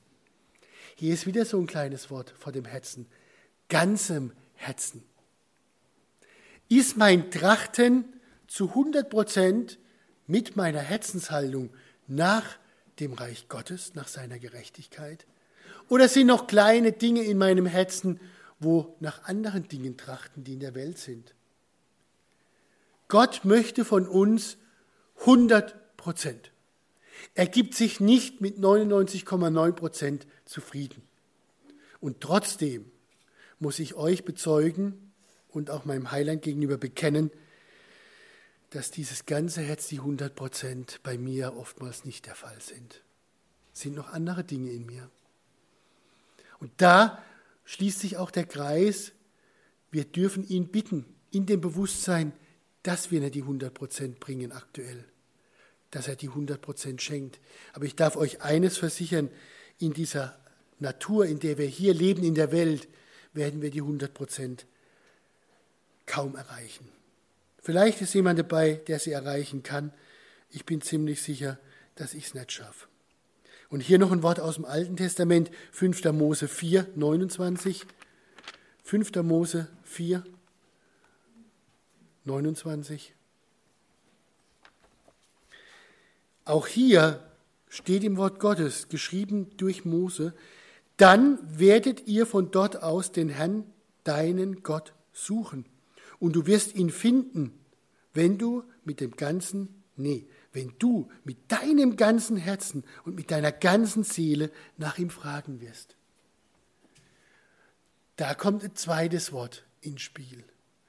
[0.95, 3.07] Hier ist wieder so ein kleines Wort vor dem Herzen.
[3.69, 5.03] Ganzem Herzen.
[6.69, 8.05] Ist mein Trachten
[8.47, 9.79] zu 100 Prozent
[10.27, 11.71] mit meiner Herzenshaltung
[12.07, 12.59] nach
[13.01, 15.27] dem Reich Gottes, nach seiner Gerechtigkeit?
[15.89, 18.21] Oder sind noch kleine Dinge in meinem Herzen,
[18.61, 21.35] wo nach anderen Dingen trachten, die in der Welt sind.
[23.09, 24.59] Gott möchte von uns
[25.21, 26.53] 100 Prozent.
[27.35, 31.03] Er gibt sich nicht mit 99,9 Prozent zufrieden.
[32.01, 32.91] Und trotzdem
[33.59, 35.13] muss ich euch bezeugen
[35.49, 37.31] und auch meinem Heiland gegenüber bekennen,
[38.71, 43.03] dass dieses ganze Herz, die 100 Prozent bei mir oftmals nicht der Fall sind.
[43.75, 45.11] Es sind noch andere Dinge in mir.
[46.61, 47.23] Und da
[47.65, 49.13] schließt sich auch der Kreis.
[49.91, 52.33] Wir dürfen ihn bitten, in dem Bewusstsein,
[52.83, 55.05] dass wir nicht die 100 Prozent bringen aktuell,
[55.91, 57.41] dass er die 100 Prozent schenkt.
[57.73, 59.31] Aber ich darf euch eines versichern,
[59.79, 60.39] in dieser
[60.79, 62.89] Natur, in der wir hier leben, in der Welt,
[63.33, 64.67] werden wir die 100 Prozent
[66.07, 66.89] kaum erreichen.
[67.63, 69.93] Vielleicht ist jemand dabei, der sie erreichen kann.
[70.51, 71.59] Ich bin ziemlich sicher,
[71.95, 72.89] dass ich es nicht schaffe.
[73.69, 76.05] Und hier noch ein Wort aus dem Alten Testament, 5.
[76.13, 77.87] Mose 4, 29.
[78.83, 79.15] 5.
[79.23, 80.25] Mose 4.
[82.25, 83.15] 29.
[86.45, 87.23] Auch hier
[87.69, 90.35] steht im Wort Gottes, geschrieben durch Mose,
[90.97, 93.65] dann werdet ihr von dort aus den Herrn,
[94.05, 95.65] deinen Gott, suchen.
[96.21, 97.59] Und du wirst ihn finden,
[98.15, 103.51] wenn du mit dem ganzen, nee, wenn du mit deinem ganzen Herzen und mit deiner
[103.51, 105.97] ganzen Seele nach ihm fragen wirst.
[108.17, 110.45] Da kommt ein zweites Wort ins Spiel.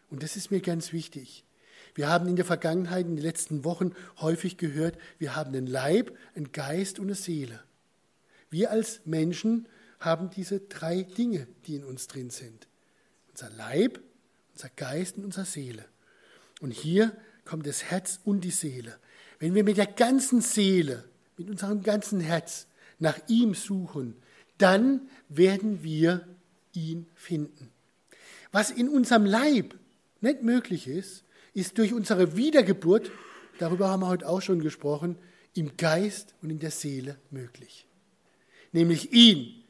[0.09, 1.45] Und das ist mir ganz wichtig.
[1.95, 6.17] Wir haben in der Vergangenheit, in den letzten Wochen häufig gehört, wir haben einen Leib,
[6.35, 7.61] einen Geist und eine Seele.
[8.49, 9.67] Wir als Menschen
[9.99, 12.67] haben diese drei Dinge, die in uns drin sind.
[13.29, 14.01] Unser Leib,
[14.53, 15.85] unser Geist und unsere Seele.
[16.61, 18.97] Und hier kommt das Herz und die Seele.
[19.39, 21.03] Wenn wir mit der ganzen Seele,
[21.37, 22.67] mit unserem ganzen Herz
[22.99, 24.15] nach ihm suchen,
[24.57, 26.27] dann werden wir
[26.73, 27.71] ihn finden.
[28.51, 29.75] Was in unserem Leib
[30.21, 31.23] nicht möglich ist,
[31.53, 33.11] ist durch unsere Wiedergeburt,
[33.57, 35.17] darüber haben wir heute auch schon gesprochen,
[35.53, 37.87] im Geist und in der Seele möglich.
[38.71, 39.63] Nämlich ihn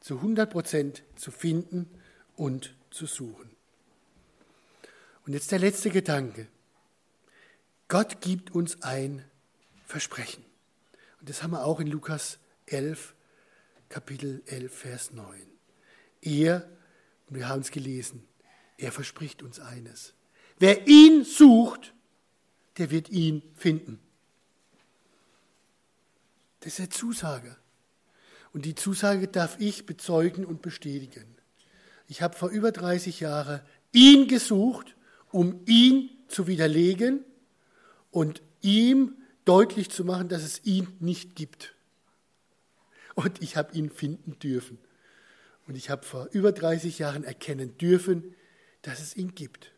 [0.00, 1.88] zu 100 Prozent zu finden
[2.36, 3.49] und zu suchen.
[5.30, 6.48] Und jetzt der letzte Gedanke.
[7.86, 9.24] Gott gibt uns ein
[9.86, 10.44] Versprechen.
[11.20, 13.14] Und das haben wir auch in Lukas 11,
[13.88, 15.40] Kapitel 11, Vers 9.
[16.20, 16.68] Er,
[17.28, 18.26] und wir haben es gelesen,
[18.76, 20.14] er verspricht uns eines.
[20.58, 21.94] Wer ihn sucht,
[22.78, 24.00] der wird ihn finden.
[26.58, 27.56] Das ist eine Zusage.
[28.52, 31.36] Und die Zusage darf ich bezeugen und bestätigen.
[32.08, 33.60] Ich habe vor über 30 Jahren
[33.92, 34.96] ihn gesucht,
[35.32, 37.24] um ihn zu widerlegen
[38.10, 39.14] und ihm
[39.44, 41.74] deutlich zu machen, dass es ihn nicht gibt.
[43.14, 44.78] Und ich habe ihn finden dürfen.
[45.66, 48.34] Und ich habe vor über 30 Jahren erkennen dürfen,
[48.82, 49.72] dass es ihn gibt.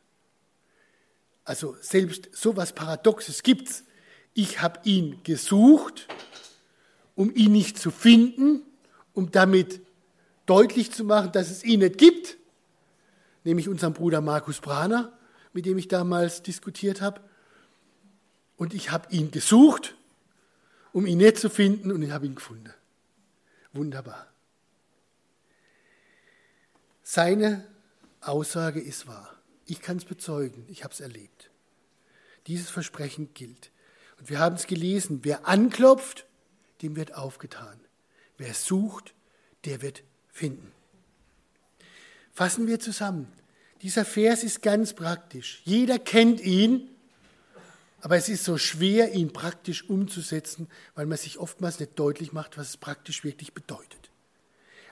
[1.44, 3.84] Also selbst so etwas Paradoxes gibt es.
[4.34, 6.08] Ich habe ihn gesucht,
[7.14, 8.62] um ihn nicht zu finden,
[9.12, 9.80] um damit
[10.46, 12.38] deutlich zu machen, dass es ihn nicht gibt,
[13.44, 15.12] nämlich unseren Bruder Markus Brahner,
[15.52, 17.20] mit dem ich damals diskutiert habe.
[18.56, 19.96] Und ich habe ihn gesucht,
[20.92, 22.72] um ihn nicht zu finden, und ich habe ihn gefunden.
[23.72, 24.28] Wunderbar.
[27.02, 27.66] Seine
[28.20, 29.36] Aussage ist wahr.
[29.66, 31.50] Ich kann es bezeugen, ich habe es erlebt.
[32.46, 33.70] Dieses Versprechen gilt.
[34.18, 36.26] Und wir haben es gelesen, wer anklopft,
[36.82, 37.80] dem wird aufgetan.
[38.36, 39.14] Wer sucht,
[39.64, 40.72] der wird finden.
[42.32, 43.32] Fassen wir zusammen.
[43.82, 45.60] Dieser Vers ist ganz praktisch.
[45.64, 46.88] Jeder kennt ihn,
[48.00, 52.58] aber es ist so schwer, ihn praktisch umzusetzen, weil man sich oftmals nicht deutlich macht,
[52.58, 54.10] was es praktisch wirklich bedeutet.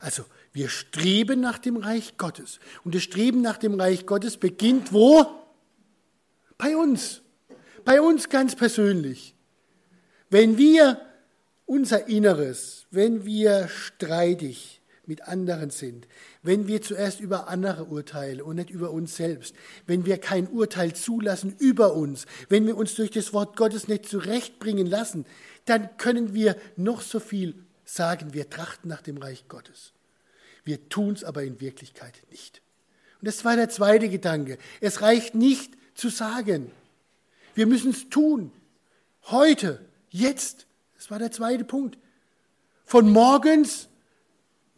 [0.00, 2.58] Also, wir streben nach dem Reich Gottes.
[2.84, 5.26] Und das Streben nach dem Reich Gottes beginnt wo?
[6.58, 7.22] Bei uns.
[7.84, 9.34] Bei uns ganz persönlich.
[10.30, 11.00] Wenn wir
[11.66, 14.79] unser Inneres, wenn wir streitig
[15.10, 16.06] mit anderen sind,
[16.42, 19.56] wenn wir zuerst über andere urteilen und nicht über uns selbst,
[19.86, 24.06] wenn wir kein Urteil zulassen über uns, wenn wir uns durch das Wort Gottes nicht
[24.06, 25.26] zurechtbringen lassen,
[25.64, 29.92] dann können wir noch so viel sagen, wir trachten nach dem Reich Gottes.
[30.62, 32.62] Wir tun es aber in Wirklichkeit nicht.
[33.20, 34.58] Und das war der zweite Gedanke.
[34.80, 36.70] Es reicht nicht zu sagen.
[37.54, 38.52] Wir müssen es tun.
[39.24, 40.66] Heute, jetzt.
[40.96, 41.98] Das war der zweite Punkt.
[42.84, 43.89] Von morgens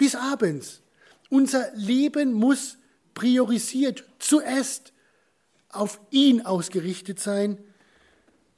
[0.03, 0.82] bis abends.
[1.30, 2.76] Unser Leben muss
[3.14, 4.92] priorisiert zuerst
[5.68, 7.57] auf ihn ausgerichtet sein.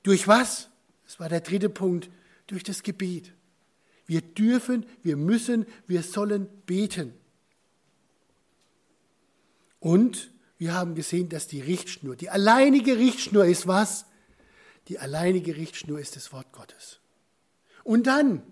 [0.05, 0.70] Durch was?
[1.05, 2.09] Das war der dritte Punkt.
[2.47, 3.34] Durch das Gebet.
[4.07, 7.12] Wir dürfen, wir müssen, wir sollen beten.
[9.80, 14.07] Und wir haben gesehen, dass die Richtschnur, die alleinige Richtschnur ist was?
[14.88, 17.01] Die alleinige Richtschnur ist das Wort Gottes.
[17.82, 18.42] Und dann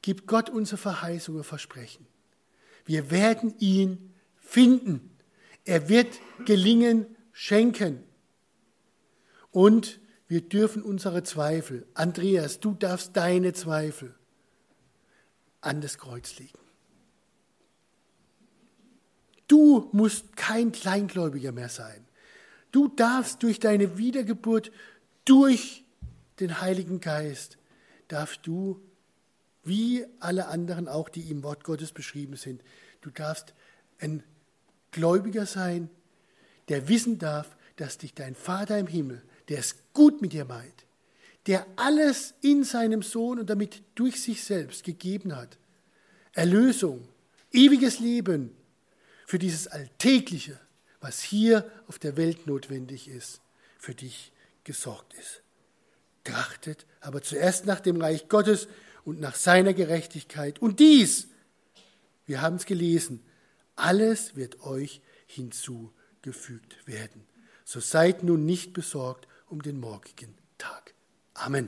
[0.00, 2.08] gibt Gott unsere Verheißungen, Versprechen.
[2.84, 5.16] Wir werden ihn finden.
[5.64, 8.02] Er wird gelingen schenken.
[9.50, 14.14] Und wir dürfen unsere Zweifel, Andreas, du darfst deine Zweifel
[15.60, 16.58] an das Kreuz legen.
[19.46, 22.06] Du musst kein Kleingläubiger mehr sein.
[22.70, 24.72] Du darfst durch deine Wiedergeburt,
[25.26, 25.84] durch
[26.40, 27.58] den Heiligen Geist,
[28.08, 28.80] darfst du,
[29.64, 32.62] wie alle anderen auch, die im Wort Gottes beschrieben sind,
[33.00, 33.54] du darfst
[33.98, 34.22] ein
[34.90, 35.88] Gläubiger sein,
[36.68, 40.84] der wissen darf, dass dich dein Vater im Himmel, der es gut mit dir meint,
[41.46, 45.58] der alles in seinem Sohn und damit durch sich selbst gegeben hat,
[46.32, 47.08] Erlösung,
[47.52, 48.54] ewiges Leben
[49.26, 50.58] für dieses Alltägliche,
[51.00, 53.40] was hier auf der Welt notwendig ist,
[53.78, 54.32] für dich
[54.64, 55.42] gesorgt ist.
[56.24, 58.68] Trachtet aber zuerst nach dem Reich Gottes
[59.04, 60.60] und nach seiner Gerechtigkeit.
[60.60, 61.28] Und dies,
[62.26, 63.22] wir haben es gelesen,
[63.76, 67.24] alles wird euch hinzugefügt werden.
[67.64, 70.34] So seid nun nicht besorgt um den morgigen